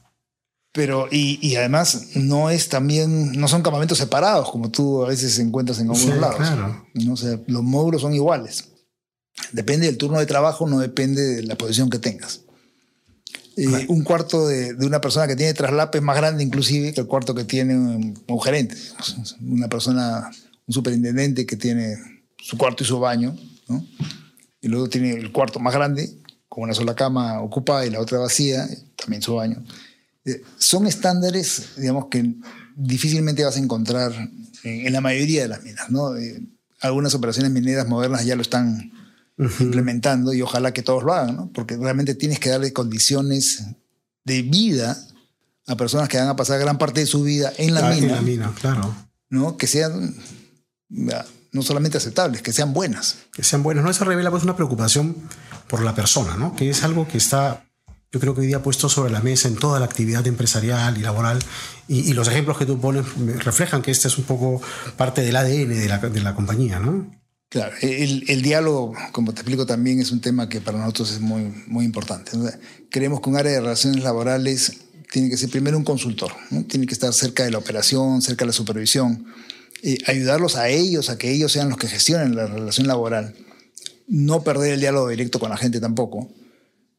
Pero, 0.74 1.08
y, 1.12 1.38
y, 1.48 1.56
además 1.56 2.16
no 2.16 2.50
es 2.50 2.68
también, 2.68 3.34
no 3.34 3.48
son 3.48 3.62
campamentos 3.62 4.00
separados 4.00 4.50
como 4.50 4.72
tú 4.72 5.04
a 5.04 5.08
veces 5.08 5.38
encuentras 5.38 5.80
en 5.80 5.90
algunos 5.90 6.18
lados. 6.18 6.38
Claro. 6.38 6.88
¿no? 6.96 7.14
O 7.14 7.18
los 7.48 7.64
módulos 7.64 8.02
son 8.02 8.14
iguales. 8.16 8.70
Depende 9.52 9.86
del 9.86 9.98
turno 9.98 10.20
de 10.20 10.26
trabajo, 10.26 10.68
no 10.68 10.80
depende 10.80 11.22
de 11.22 11.44
la 11.44 11.56
posición 11.56 11.92
que 11.92 12.00
tengas. 12.00 12.42
Eh, 13.56 13.86
un 13.88 14.04
cuarto 14.04 14.48
de, 14.48 14.74
una 14.84 15.00
persona 15.00 15.28
que 15.28 15.36
tiene 15.36 15.54
traslape 15.54 16.00
es 16.00 16.04
más 16.04 16.18
grande 16.18 16.44
inclusive 16.44 16.92
que 16.92 17.02
el 17.02 17.08
cuarto 17.08 17.36
que 17.36 17.44
tiene 17.44 17.76
un, 17.76 18.42
gerente. 18.44 18.76
Una 19.42 19.68
persona, 19.70 20.32
un 20.66 20.74
superintendente 20.74 21.46
que 21.46 21.56
tiene 21.56 21.98
su 22.40 22.58
cuarto 22.58 22.84
y 22.84 22.88
su 22.88 23.00
baño, 23.00 23.38
y 24.60 24.68
luego 24.68 24.90
tiene 24.90 25.12
el 25.12 25.32
cuarto 25.32 25.60
más 25.60 25.74
grande, 25.74 26.10
con 26.50 26.64
una 26.64 26.74
sola 26.74 26.96
cama 26.96 27.42
ocupada 27.42 27.86
y 27.86 27.92
la 27.92 28.00
otra 28.00 28.18
vacía, 28.18 28.68
también 28.96 29.22
su 29.22 29.36
baño. 29.36 29.64
Eh, 30.26 30.44
son 30.58 30.88
estándares, 30.88 31.70
digamos, 31.78 32.08
que 32.10 32.36
difícilmente 32.76 33.44
vas 33.44 33.58
a 33.58 33.60
encontrar 33.60 34.14
en, 34.64 34.94
la 34.94 35.02
mayoría 35.02 35.44
de 35.44 35.48
las 35.50 35.64
minas. 35.64 35.90
¿no? 35.90 36.16
Eh, 36.16 36.42
algunas 36.82 37.14
operaciones 37.14 37.52
mineras 37.52 37.88
modernas 37.88 38.26
ya 38.26 38.36
lo 38.36 38.42
están 38.42 38.92
implementando 39.38 40.34
y 40.34 40.42
ojalá 40.42 40.74
que 40.74 40.84
todos 40.84 41.04
lo 41.04 41.14
hagan, 41.14 41.36
¿no? 41.36 41.52
porque 41.54 41.76
realmente 41.76 42.16
tienes 42.16 42.40
que 42.40 42.50
darle 42.50 42.72
condiciones 42.72 43.64
de 44.26 44.42
vida 44.44 44.98
a 45.68 45.76
personas 45.76 46.10
que 46.10 46.18
van 46.18 46.28
a 46.28 46.36
pasar 46.36 46.60
gran 46.60 46.78
parte 46.78 47.02
de 47.02 47.06
su 47.06 47.24
vida 47.24 47.52
en 47.58 47.74
la 47.74 47.90
mina. 47.90 48.08
En 48.08 48.16
la 48.16 48.22
mina, 48.22 48.54
claro. 48.60 48.96
¿no? 49.30 49.58
Que 49.58 49.68
sean 49.68 50.16
no 50.90 51.62
solamente 51.62 51.98
aceptables, 51.98 52.42
que 52.42 52.54
sean 52.54 52.74
buenas. 52.74 53.18
Que 53.34 53.44
sean 53.44 53.64
buenas. 53.64 53.84
¿no? 53.84 53.90
Eso 53.90 54.06
revela 54.06 54.30
pues 54.30 54.44
una 54.44 54.56
preocupación 54.56 55.16
por 55.68 55.82
la 55.82 55.96
persona, 55.96 56.36
¿no? 56.38 56.56
que 56.56 56.70
es 56.70 56.84
algo 56.84 57.08
que 57.08 57.18
está, 57.18 57.66
yo 58.14 58.20
creo 58.20 58.36
que 58.36 58.42
hoy 58.42 58.48
día 58.48 58.62
puesto 58.62 58.90
sobre 58.90 59.12
la 59.12 59.22
mesa 59.22 59.48
en 59.48 59.56
toda 59.56 59.80
la 59.80 59.86
actividad 59.86 60.26
empresarial 60.28 60.96
y 61.00 61.02
laboral. 61.02 61.40
Y, 61.88 62.14
los 62.14 62.28
ejemplos 62.28 62.60
que 62.60 62.68
tú 62.68 62.80
pones 62.80 63.06
reflejan 63.44 63.82
que 63.82 63.90
este 63.90 64.08
es 64.08 64.20
un 64.20 64.24
poco 64.26 64.62
parte 64.96 65.22
del 65.24 65.36
ADN 65.36 65.70
de 65.70 65.88
la, 65.90 65.98
de 65.98 66.22
la 66.22 66.36
compañía. 66.36 66.80
¿no? 66.80 67.12
Claro, 67.50 67.74
el, 67.82 68.42
diálogo, 68.44 68.94
como 69.12 69.34
te 69.34 69.42
explico 69.42 69.66
también, 69.66 70.00
es 70.00 70.12
un 70.12 70.22
tema 70.22 70.48
que 70.48 70.62
para 70.62 70.78
nosotros 70.78 71.12
es 71.12 71.22
muy, 71.22 71.52
muy 71.66 71.86
importante. 71.86 72.32
Creemos 72.92 73.20
que 73.20 73.32
un 73.32 73.36
área 73.36 73.52
de 73.52 73.62
relaciones 73.62 74.04
laborales 74.04 74.74
tiene 75.12 75.32
que 75.32 75.38
ser 75.38 75.50
primero 75.50 75.76
un 75.76 75.84
consultor, 75.84 76.34
tiene 76.68 76.86
que 76.86 76.94
estar 76.94 77.12
cerca 77.14 77.44
de 77.44 77.50
la 77.50 77.58
operación, 77.58 78.22
cerca 78.22 78.46
de 78.46 78.48
la 78.48 78.54
supervisión, 78.54 79.26
ayudarlos 80.06 80.56
a 80.56 80.70
ellos, 80.70 81.10
a 81.10 81.18
que 81.18 81.32
ellos 81.32 81.52
sean 81.52 81.70
los 81.70 81.80
que 81.80 81.88
gestionen 81.88 82.36
la 82.36 82.46
relación 82.46 82.86
laboral, 82.86 83.34
no 84.08 84.44
perder 84.44 84.74
el 84.74 84.82
diálogo 84.82 85.10
directo 85.10 85.40
con 85.40 85.50
la 85.50 85.58
gente 85.58 85.80
tampoco, 85.80 86.30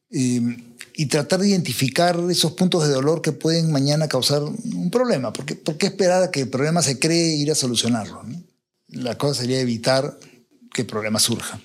y 0.09 1.07
tratar 1.07 1.41
de 1.41 1.49
identificar 1.49 2.17
esos 2.29 2.53
puntos 2.53 2.87
de 2.87 2.93
dolor 2.93 3.21
que 3.21 3.33
pueden 3.33 3.71
mañana 3.71 4.07
causar 4.07 4.43
un 4.43 4.89
problema. 4.89 5.33
Porque, 5.33 5.55
¿Por 5.55 5.77
qué 5.77 5.87
esperar 5.87 6.23
a 6.23 6.31
que 6.31 6.41
el 6.41 6.49
problema 6.49 6.81
se 6.81 6.99
cree 6.99 7.33
e 7.33 7.35
ir 7.35 7.51
a 7.51 7.55
solucionarlo? 7.55 8.23
La 8.87 9.17
cosa 9.17 9.41
sería 9.41 9.59
evitar 9.59 10.17
que 10.73 10.83
el 10.83 10.87
problema 10.87 11.19
surja. 11.19 11.59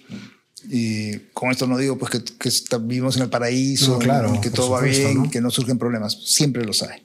Y 0.69 1.17
con 1.33 1.51
esto 1.51 1.67
no 1.67 1.79
digo 1.79 1.97
pues 1.97 2.11
que, 2.11 2.25
que 2.25 2.79
vivimos 2.79 3.17
en 3.17 3.23
el 3.23 3.31
paraíso, 3.31 3.99
que 3.99 4.51
todo 4.51 4.71
va 4.71 4.83
bien, 4.83 5.31
que 5.31 5.41
no 5.41 5.51
surgen 5.51 5.79
problemas. 5.79 6.19
Siempre 6.25 6.65
los 6.65 6.83
hay. 6.83 7.03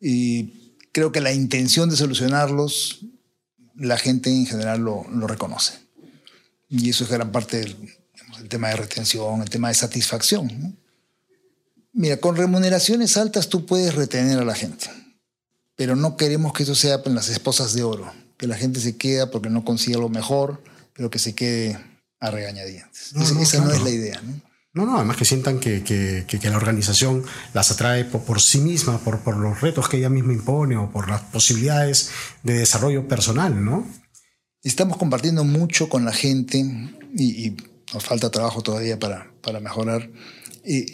Y 0.00 0.74
creo 0.92 1.10
que 1.10 1.20
la 1.20 1.32
intención 1.32 1.90
de 1.90 1.96
solucionarlos, 1.96 3.00
la 3.74 3.98
gente 3.98 4.30
en 4.30 4.46
general 4.46 4.80
lo, 4.80 5.06
lo 5.10 5.26
reconoce. 5.26 5.74
Y 6.68 6.88
eso 6.90 7.04
es 7.04 7.10
gran 7.10 7.32
parte 7.32 7.58
del 7.58 7.76
el 8.38 8.48
tema 8.48 8.68
de 8.68 8.76
retención, 8.76 9.42
el 9.42 9.50
tema 9.50 9.68
de 9.68 9.74
satisfacción. 9.74 10.76
Mira, 11.92 12.18
con 12.18 12.36
remuneraciones 12.36 13.16
altas 13.16 13.48
tú 13.48 13.66
puedes 13.66 13.94
retener 13.94 14.38
a 14.38 14.44
la 14.44 14.54
gente, 14.54 14.90
pero 15.74 15.96
no 15.96 16.16
queremos 16.16 16.52
que 16.52 16.62
eso 16.62 16.74
sea 16.74 17.00
en 17.04 17.14
las 17.14 17.28
esposas 17.28 17.74
de 17.74 17.82
oro, 17.82 18.12
que 18.36 18.46
la 18.46 18.56
gente 18.56 18.80
se 18.80 18.96
queda 18.96 19.30
porque 19.30 19.50
no 19.50 19.64
consigue 19.64 19.98
lo 19.98 20.08
mejor, 20.08 20.62
pero 20.92 21.10
que 21.10 21.18
se 21.18 21.34
quede 21.34 21.78
a 22.20 22.30
regañadientes. 22.30 23.12
esa 23.14 23.64
no 23.64 23.72
es 23.72 23.82
la 23.82 23.90
idea. 23.90 24.20
¿no? 24.20 24.48
No, 24.74 24.86
no, 24.86 24.96
además 24.96 25.16
que 25.16 25.24
sientan 25.24 25.58
que, 25.58 25.82
que, 25.82 26.24
que, 26.26 26.50
la 26.50 26.56
organización 26.56 27.24
las 27.54 27.70
atrae 27.70 28.04
por, 28.04 28.22
por 28.22 28.40
sí 28.40 28.60
misma, 28.60 28.98
por, 28.98 29.20
por, 29.20 29.36
los 29.36 29.60
retos 29.60 29.88
que 29.88 29.96
ella 29.96 30.10
misma 30.10 30.34
impone 30.34 30.76
o 30.76 30.90
por 30.92 31.08
las 31.08 31.22
posibilidades 31.22 32.10
de 32.42 32.52
desarrollo 32.52 33.08
personal, 33.08 33.64
¿no? 33.64 33.86
Estamos 34.62 34.96
compartiendo 34.98 35.42
mucho 35.42 35.88
con 35.88 36.04
la 36.04 36.12
gente 36.12 36.58
y, 37.14 37.46
y 37.46 37.56
nos 37.94 38.04
falta 38.04 38.30
trabajo 38.30 38.62
todavía 38.62 38.98
para, 38.98 39.32
para 39.42 39.60
mejorar 39.60 40.10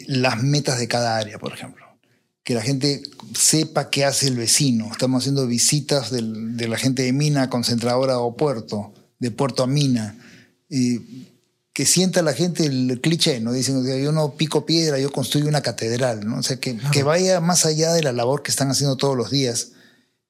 las 0.07 0.41
metas 0.41 0.79
de 0.79 0.87
cada 0.87 1.17
área, 1.17 1.39
por 1.39 1.53
ejemplo. 1.53 1.85
Que 2.43 2.53
la 2.53 2.61
gente 2.61 3.01
sepa 3.33 3.89
qué 3.89 4.05
hace 4.05 4.27
el 4.27 4.37
vecino. 4.37 4.89
Estamos 4.91 5.23
haciendo 5.23 5.47
visitas 5.47 6.11
de 6.11 6.67
la 6.67 6.77
gente 6.77 7.03
de 7.03 7.11
mina, 7.11 7.49
concentradora 7.49 8.19
o 8.19 8.37
puerto, 8.37 8.93
de 9.19 9.31
puerto 9.31 9.63
a 9.63 9.67
mina. 9.67 10.17
Que 10.69 11.85
sienta 11.85 12.21
la 12.21 12.33
gente 12.33 12.65
el 12.65 13.01
cliché, 13.01 13.41
¿no? 13.41 13.51
Dicen, 13.51 13.83
yo 14.01 14.11
no 14.11 14.35
pico 14.35 14.65
piedra, 14.65 14.99
yo 14.99 15.11
construyo 15.11 15.47
una 15.47 15.61
catedral, 15.61 16.25
¿no? 16.25 16.37
O 16.37 16.43
sea, 16.43 16.57
que, 16.57 16.77
que 16.93 17.03
vaya 17.03 17.41
más 17.41 17.65
allá 17.65 17.93
de 17.93 18.03
la 18.03 18.13
labor 18.13 18.43
que 18.43 18.51
están 18.51 18.69
haciendo 18.69 18.95
todos 18.95 19.17
los 19.17 19.31
días. 19.31 19.71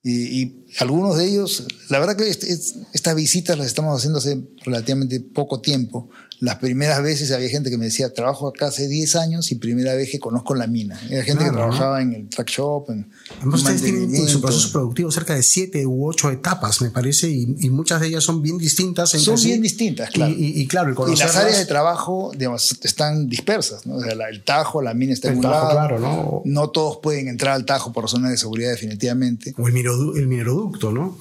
Y, 0.01 0.41
y 0.41 0.65
algunos 0.80 1.17
de 1.17 1.25
ellos, 1.25 1.65
la 1.89 1.99
verdad 1.99 2.15
que 2.15 2.30
estas 2.30 3.15
visitas 3.15 3.58
las 3.58 3.67
estamos 3.67 3.97
haciendo 3.97 4.19
hace 4.19 4.41
relativamente 4.63 5.19
poco 5.19 5.62
tiempo, 5.62 6.10
las 6.39 6.56
primeras 6.58 7.02
veces 7.02 7.32
había 7.32 7.50
gente 7.50 7.69
que 7.69 7.78
me 7.78 7.86
decía, 7.86 8.13
trabajo 8.13 8.48
acá 8.48 8.67
hace 8.67 8.88
10 8.88 9.15
años 9.15 9.52
y 9.52 9.56
primera 9.56 9.95
vez 9.95 10.10
que 10.10 10.19
conozco 10.19 10.56
la 10.56 10.67
mina. 10.67 11.00
Era 11.10 11.24
gente 11.24 11.45
que 11.45 11.52
trabajaba 11.52 12.02
en 12.02 12.13
el 12.13 12.30
track 12.30 12.50
shop, 12.50 12.89
en 12.89 13.08
Además, 13.39 13.62
ustedes 13.62 13.82
tienen 13.84 14.28
su 14.28 14.41
proceso 14.41 14.71
productivo 14.71 15.12
cerca 15.12 15.36
de 15.36 15.43
7 15.43 15.86
u 15.86 16.08
8 16.08 16.32
etapas, 16.32 16.82
me 16.82 16.89
parece, 16.89 17.30
y, 17.30 17.69
muchas 17.69 18.02
de 18.02 18.08
ellas 18.08 18.24
son 18.24 18.41
bien 18.41 18.58
distintas. 18.58 19.10
son 19.10 19.41
bien 19.41 19.62
distintas, 19.62 20.10
claro. 20.10 20.34
Y, 20.38 20.67
claro, 20.67 20.93
las 21.08 21.36
áreas 21.36 21.58
de 21.58 21.65
trabajo, 21.65 22.32
digamos, 22.36 22.78
están 22.84 23.28
dispersas, 23.28 23.86
¿no? 23.86 23.95
O 23.95 24.02
sea, 24.02 24.13
el 24.30 24.43
Tajo, 24.43 24.82
la 24.82 24.93
mina 24.93 25.13
está 25.13 25.32
en 25.32 25.38
un 25.38 25.43
lado. 25.43 25.71
Claro, 25.71 26.00
¿no? 26.00 26.41
no 26.45 26.69
todos 26.69 26.98
pueden 26.98 27.28
entrar 27.28 27.54
al 27.54 27.65
Tajo 27.65 27.91
por 27.91 28.04
razones 28.04 28.32
de 28.32 28.38
seguridad 28.38 28.71
definitivamente. 28.71 29.54
O 29.58 29.67
el, 29.67 29.76
el 29.76 30.28
mineroducto, 30.28 30.91
¿no? 30.91 31.17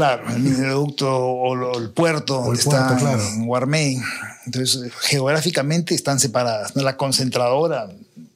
Claro, 0.00 0.30
el 0.34 0.40
mineroducto 0.40 1.14
o 1.14 1.78
el 1.78 1.90
puerto 1.90 2.40
donde 2.40 2.58
está 2.58 2.98
en 3.36 3.44
Guarmey. 3.44 3.98
Entonces, 4.46 4.90
geográficamente 5.00 5.94
están 5.94 6.18
separadas. 6.18 6.74
La 6.74 6.96
concentradora, 6.96 7.86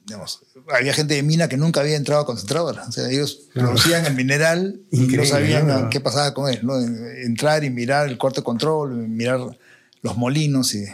digamos, 0.05 0.43
había 0.71 0.93
gente 0.93 1.15
de 1.15 1.23
mina 1.23 1.49
que 1.49 1.57
nunca 1.57 1.79
había 1.79 1.95
entrado 1.95 2.21
a 2.21 2.25
concentradora. 2.27 2.83
O 2.87 2.91
sea, 2.91 3.09
ellos 3.09 3.47
producían 3.51 4.05
el 4.05 4.13
mineral 4.13 4.79
y 4.91 5.07
no 5.07 5.25
sabían 5.25 5.89
qué 5.89 5.99
pasaba 5.99 6.35
con 6.35 6.53
él. 6.53 6.59
¿no? 6.61 6.79
Entrar 6.79 7.63
y 7.63 7.71
mirar 7.71 8.09
el 8.09 8.19
cuarto 8.19 8.41
de 8.41 8.45
control, 8.45 8.95
mirar 9.07 9.39
los 10.03 10.17
molinos 10.17 10.75
y 10.75 10.85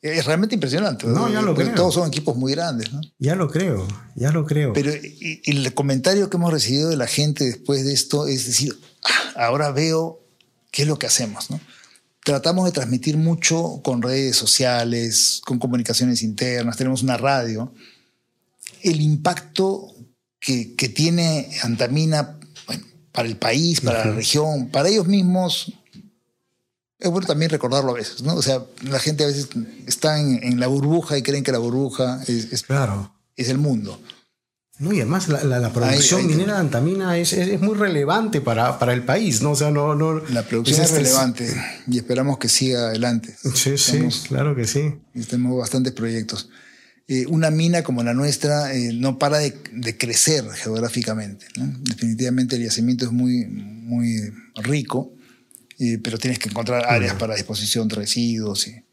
es 0.00 0.26
realmente 0.26 0.54
impresionante. 0.54 1.08
No, 1.08 1.28
ya 1.28 1.42
lo 1.42 1.56
creo. 1.56 1.74
Todos 1.74 1.94
son 1.94 2.06
equipos 2.06 2.36
muy 2.36 2.52
grandes. 2.52 2.92
¿no? 2.92 3.00
Ya 3.18 3.34
lo 3.34 3.48
creo, 3.48 3.84
ya 4.14 4.30
lo 4.30 4.46
creo. 4.46 4.74
Pero 4.74 4.92
el 4.92 5.74
comentario 5.74 6.30
que 6.30 6.36
hemos 6.36 6.52
recibido 6.52 6.88
de 6.88 6.96
la 6.96 7.08
gente 7.08 7.46
después 7.46 7.84
de 7.84 7.94
esto 7.94 8.28
es 8.28 8.46
decir, 8.46 8.78
ahora 9.36 9.70
veo 9.70 10.20
qué 10.70 10.82
es 10.82 10.88
lo 10.88 10.98
que 10.98 11.06
hacemos, 11.06 11.50
¿no? 11.50 11.60
Tratamos 12.24 12.66
de 12.66 12.72
transmitir 12.72 13.16
mucho 13.16 13.80
con 13.82 14.02
redes 14.02 14.36
sociales, 14.36 15.40
con 15.44 15.58
comunicaciones 15.58 16.22
internas, 16.22 16.76
tenemos 16.76 17.02
una 17.02 17.16
radio. 17.16 17.72
El 18.82 19.00
impacto 19.00 19.94
que, 20.38 20.92
tiene 20.94 21.48
Antamina 21.62 22.38
para 23.12 23.28
el 23.28 23.36
país, 23.36 23.80
para 23.80 24.04
la 24.04 24.12
región, 24.12 24.68
para 24.68 24.88
ellos 24.88 25.06
mismos, 25.06 25.72
es 26.98 27.10
bueno 27.10 27.26
también 27.26 27.50
recordarlo 27.50 27.92
a 27.92 27.94
veces, 27.94 28.22
¿no? 28.22 28.34
O 28.34 28.42
sea, 28.42 28.62
la 28.82 28.98
gente 28.98 29.24
a 29.24 29.28
veces 29.28 29.48
está 29.86 30.20
en, 30.20 30.60
la 30.60 30.66
burbuja 30.66 31.16
y 31.16 31.22
creen 31.22 31.44
que 31.44 31.52
la 31.52 31.58
burbuja 31.58 32.20
es, 32.26 32.62
claro. 32.62 33.14
es 33.36 33.48
el 33.48 33.58
mundo. 33.58 34.00
No, 34.78 34.92
y 34.92 35.00
además 35.00 35.28
la, 35.28 35.72
producción 35.72 36.24
minera 36.28 36.54
de 36.54 36.60
antamina 36.60 37.18
es, 37.18 37.32
es, 37.32 37.60
muy 37.60 37.74
relevante 37.74 38.40
para, 38.40 38.78
para, 38.78 38.92
el 38.92 39.02
país, 39.02 39.42
¿no? 39.42 39.50
O 39.50 39.56
sea, 39.56 39.72
no, 39.72 39.96
no 39.96 40.20
la 40.28 40.44
producción 40.44 40.80
es, 40.80 40.92
relevante 40.92 41.52
y 41.88 41.98
esperamos 41.98 42.38
que 42.38 42.48
siga 42.48 42.86
adelante. 42.88 43.34
Sí, 43.54 43.76
sí, 43.76 44.06
claro 44.28 44.54
que 44.54 44.68
sí. 44.68 44.94
Tenemos 45.28 45.58
bastantes 45.58 45.92
proyectos. 45.92 46.48
Eh, 47.08 47.26
una 47.26 47.50
mina 47.50 47.82
como 47.82 48.04
la 48.04 48.14
nuestra 48.14 48.72
eh, 48.72 48.92
no 48.92 49.18
para 49.18 49.38
de, 49.38 49.98
crecer 49.98 50.48
geográficamente. 50.50 51.46
Definitivamente 51.56 52.54
el 52.54 52.62
yacimiento 52.62 53.04
es 53.04 53.10
muy, 53.10 53.46
muy 53.46 54.32
rico, 54.56 55.12
eh, 55.80 55.98
pero 56.00 56.18
tienes 56.18 56.38
que 56.38 56.50
encontrar 56.50 56.84
áreas 56.86 57.14
para 57.14 57.34
disposición 57.34 57.88
de 57.88 57.96
residuos 57.96 58.68
y, 58.68 58.84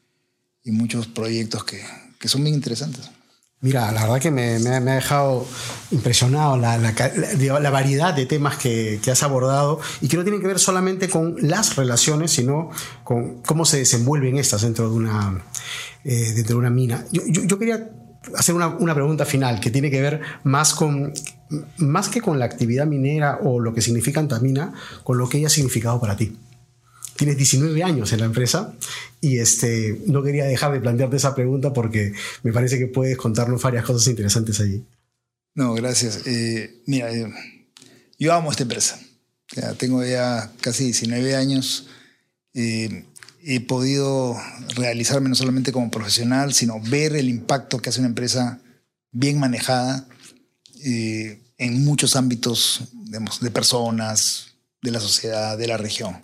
y 0.64 0.72
muchos 0.72 1.06
proyectos 1.06 1.64
que, 1.64 1.80
que 2.18 2.28
son 2.28 2.44
bien 2.44 2.56
interesantes. 2.56 3.06
Mira, 3.62 3.92
la 3.92 4.02
verdad 4.02 4.20
que 4.20 4.32
me, 4.32 4.56
ha 4.56 4.80
dejado 4.80 5.48
impresionado 5.90 6.58
la, 6.58 6.78
la, 6.78 7.70
variedad 7.72 8.14
de 8.14 8.26
temas 8.26 8.58
que, 8.58 9.00
has 9.12 9.24
abordado 9.24 9.80
y 10.02 10.08
que 10.08 10.18
no 10.18 10.24
tienen 10.24 10.42
que 10.42 10.48
ver 10.48 10.60
solamente 10.60 11.10
con 11.10 11.36
las 11.40 11.76
relaciones, 11.76 12.32
sino 12.32 12.70
con 13.04 13.42
cómo 13.42 13.66
se 13.66 13.78
desenvuelven 13.78 14.38
estas 14.38 14.62
dentro 14.62 14.90
de 14.90 14.96
una, 14.96 15.44
eh, 16.04 16.34
dentro 16.36 16.56
de 16.56 16.60
una 16.60 16.70
mina. 16.70 17.06
Yo, 17.12 17.58
quería 17.58 17.90
hacer 18.36 18.54
una, 18.54 18.68
una, 18.68 18.94
pregunta 18.94 19.26
final 19.26 19.60
que 19.60 19.72
tiene 19.72 19.90
que 19.90 20.02
ver 20.02 20.22
más 20.44 20.74
con 20.74 21.14
más 21.78 22.10
que 22.10 22.22
con 22.22 22.38
la 22.40 22.46
actividad 22.46 22.86
minera 22.86 23.40
o 23.42 23.60
lo 23.60 23.74
que 23.74 23.82
significa 23.82 24.20
Antamina, 24.20 24.74
con 25.04 25.18
lo 25.18 25.30
que 25.30 25.38
ella 25.38 25.48
ha 25.48 25.52
significado 25.52 26.00
para 26.00 26.18
ti 26.18 26.36
tienes 27.16 27.38
19 27.38 27.84
años 27.84 28.12
en 28.14 28.20
la 28.20 28.26
empresa 28.26 28.74
y 29.22 29.40
este, 29.40 30.02
no 30.08 30.22
quería 30.22 30.46
dejar 30.46 30.74
de 30.74 30.82
plantearte 30.82 31.16
esa 31.16 31.34
pregunta 31.34 31.74
porque 31.74 32.14
me 32.44 32.52
parece 32.52 32.78
que 32.78 32.88
puedes 32.88 33.18
contarnos 33.18 33.62
varias 33.62 33.86
cosas 33.86 34.08
interesantes 34.08 34.60
allí. 34.60 34.86
No, 35.54 35.74
gracias. 35.74 36.22
Eh, 36.26 36.82
mira, 36.86 37.12
eh, 37.12 37.32
yo 38.20 38.34
amo 38.34 38.52
esta 38.52 38.64
empresa. 38.64 39.00
Ya 39.56 39.74
tengo 39.74 40.04
ya 40.04 40.52
casi 40.60 40.86
19 40.86 41.36
años. 41.36 41.88
Eh, 42.54 43.06
he 43.44 43.62
podido 43.62 44.36
realizarme 44.76 45.30
no 45.30 45.36
solamente 45.36 45.72
como 45.72 45.92
profesional, 45.92 46.54
sino 46.54 46.82
ver 46.82 47.16
el 47.16 47.30
impacto 47.30 47.80
que 47.80 47.90
hace 47.90 48.00
una 48.00 48.10
empresa 48.10 48.60
bien 49.12 49.40
manejada 49.40 50.08
en 50.84 51.84
muchos 51.84 52.16
ámbitos 52.16 52.90
de 53.42 53.50
personas, 53.50 54.54
de 54.84 54.92
la 54.92 55.00
sociedad, 55.00 55.58
de 55.58 55.68
la 55.68 55.78
región 55.78 56.16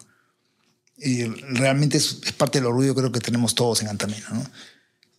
y 1.01 1.25
realmente 1.25 1.97
es, 1.97 2.19
parte 2.37 2.59
del 2.59 2.67
orgullo 2.67 2.95
creo 2.95 3.11
que 3.11 3.19
tenemos 3.19 3.55
todos 3.55 3.81
en 3.81 3.87
Antamina. 3.87 4.27
¿no? 4.31 4.43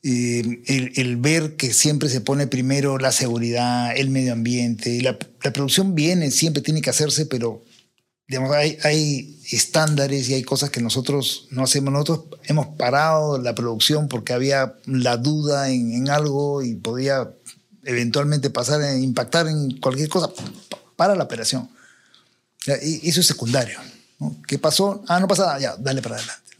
el, 0.02 1.16
ver 1.18 1.56
que 1.56 1.72
siempre 1.72 2.08
se 2.08 2.20
pone 2.20 2.46
primero 2.46 2.98
la 2.98 3.12
seguridad, 3.12 3.96
el 3.96 4.10
medio 4.10 4.32
ambiente, 4.32 5.00
la, 5.00 5.16
la 5.42 5.52
producción 5.52 5.94
viene, 5.94 6.30
siempre 6.30 6.62
tiene 6.62 6.82
que 6.82 6.90
hacerse, 6.90 7.26
pero 7.26 7.62
digamos, 8.26 8.52
hay, 8.52 8.78
hay, 8.82 9.38
estándares 9.50 10.28
y 10.28 10.34
hay 10.34 10.42
cosas 10.42 10.70
que 10.70 10.80
nosotros 10.80 11.46
no 11.50 11.64
hacemos. 11.64 11.92
Nosotros 11.92 12.40
hemos 12.44 12.68
parado 12.78 13.38
la 13.38 13.54
producción 13.54 14.08
porque 14.08 14.32
había 14.32 14.74
la 14.86 15.18
duda 15.18 15.68
en, 15.68 15.92
en 15.92 16.08
algo 16.08 16.62
y 16.62 16.74
podía 16.74 17.30
eventualmente 17.84 18.50
pasar 18.50 18.80
impactar 18.96 19.48
en 19.48 19.78
cualquier 19.78 20.08
cosa 20.08 20.30
para 20.96 21.14
la 21.14 21.24
operación. 21.24 21.68
Y 22.82 23.08
eso 23.08 23.20
es 23.20 23.26
secundario. 23.26 23.78
¿Qué 24.46 24.58
pasó? 24.58 25.02
Ah, 25.08 25.20
no 25.20 25.28
pasa 25.28 25.46
nada, 25.46 25.58
ya, 25.58 25.76
dale 25.76 26.02
para 26.02 26.16
adelante. 26.16 26.52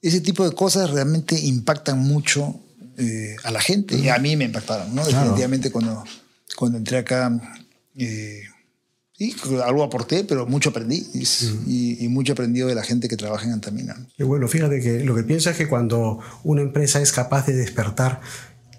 Ese 0.00 0.20
tipo 0.20 0.48
de 0.48 0.54
cosas 0.54 0.90
realmente 0.90 1.38
impactan 1.38 1.98
mucho 1.98 2.60
eh, 2.96 3.36
a 3.44 3.50
la 3.50 3.60
gente 3.60 3.96
y 3.96 4.08
a 4.08 4.18
mí 4.18 4.36
me 4.36 4.44
impactaron, 4.44 4.94
¿no? 4.94 5.04
Definitivamente 5.06 5.70
cuando, 5.70 6.04
cuando 6.56 6.78
entré 6.78 6.98
acá, 6.98 7.32
eh, 7.96 8.42
algo 9.64 9.82
aporté, 9.82 10.24
pero 10.24 10.46
mucho 10.46 10.70
aprendí 10.70 11.06
y, 11.14 12.08
mucho 12.08 12.32
aprendido 12.32 12.68
de 12.68 12.74
la 12.74 12.82
gente 12.82 13.08
que 13.08 13.16
trabaja 13.16 13.46
en 13.46 13.52
Antamina. 13.52 13.96
Qué 14.16 14.24
bueno, 14.24 14.48
fíjate 14.48 14.80
que 14.80 15.04
lo 15.04 15.14
que 15.14 15.22
pienso 15.22 15.50
es 15.50 15.56
que 15.56 15.68
cuando 15.68 16.18
una 16.44 16.62
empresa 16.62 17.00
es 17.00 17.12
capaz 17.12 17.46
de 17.46 17.54
despertar 17.54 18.20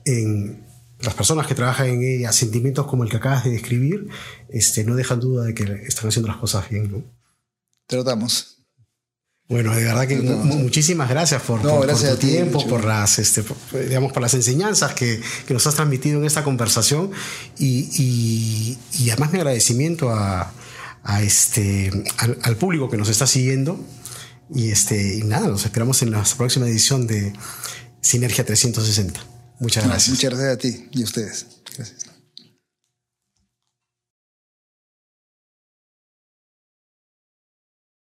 en 0.06 0.64
las 1.00 1.14
personas 1.14 1.48
que 1.48 1.56
trabajan 1.56 1.88
en 1.88 2.04
ella 2.04 2.32
sentimientos 2.32 2.88
como 2.88 3.04
el 3.04 3.10
que 3.10 3.18
acabas 3.18 3.44
de 3.44 3.52
describir, 3.52 4.08
este, 4.50 4.84
no 4.84 4.96
dejan 4.96 5.20
duda 5.20 5.46
de 5.46 5.54
que 5.54 5.64
están 5.88 6.10
haciendo 6.10 6.28
las 6.28 6.38
cosas 6.38 6.70
bien. 6.70 6.92
¿no? 6.92 7.04
Tratamos. 7.94 8.54
Bueno, 9.50 9.76
de 9.76 9.84
verdad 9.84 10.08
que 10.08 10.16
muchísimas 10.16 11.10
gracias 11.10 11.42
por, 11.44 11.62
tu 11.62 12.16
tiempo, 12.18 12.66
por 12.68 12.86
las, 12.86 13.20
este, 13.20 13.44
digamos, 13.88 14.12
por 14.12 14.22
las 14.22 14.34
enseñanzas 14.34 14.94
que, 14.94 15.22
que, 15.46 15.54
nos 15.54 15.68
has 15.68 15.76
transmitido 15.76 16.20
en 16.20 16.26
esta 16.26 16.44
conversación 16.44 17.12
y, 17.60 17.90
y, 17.94 18.78
y 19.04 19.10
además 19.12 19.32
mi 19.32 19.40
agradecimiento 19.40 20.10
a, 20.10 20.52
a 21.04 21.22
este, 21.22 21.92
al, 22.18 22.40
al, 22.42 22.56
público 22.56 22.90
que 22.90 22.98
nos 22.98 23.10
está 23.10 23.28
siguiendo 23.28 23.80
y, 24.50 24.72
este, 24.72 25.18
y 25.18 25.24
nada, 25.24 25.48
nos 25.48 25.66
esperamos 25.66 26.02
en 26.02 26.12
la 26.12 26.24
próxima 26.38 26.68
edición 26.68 27.06
de 27.06 27.34
Sinergia 28.02 28.46
360. 28.46 29.20
Muchas 29.60 29.86
gracias. 29.86 30.10
Muchas 30.10 30.32
gracias 30.32 30.54
a 30.54 30.58
ti 30.58 30.90
y 30.92 31.02
a 31.02 31.06
ustedes. 31.06 31.46
Gracias. 31.76 32.13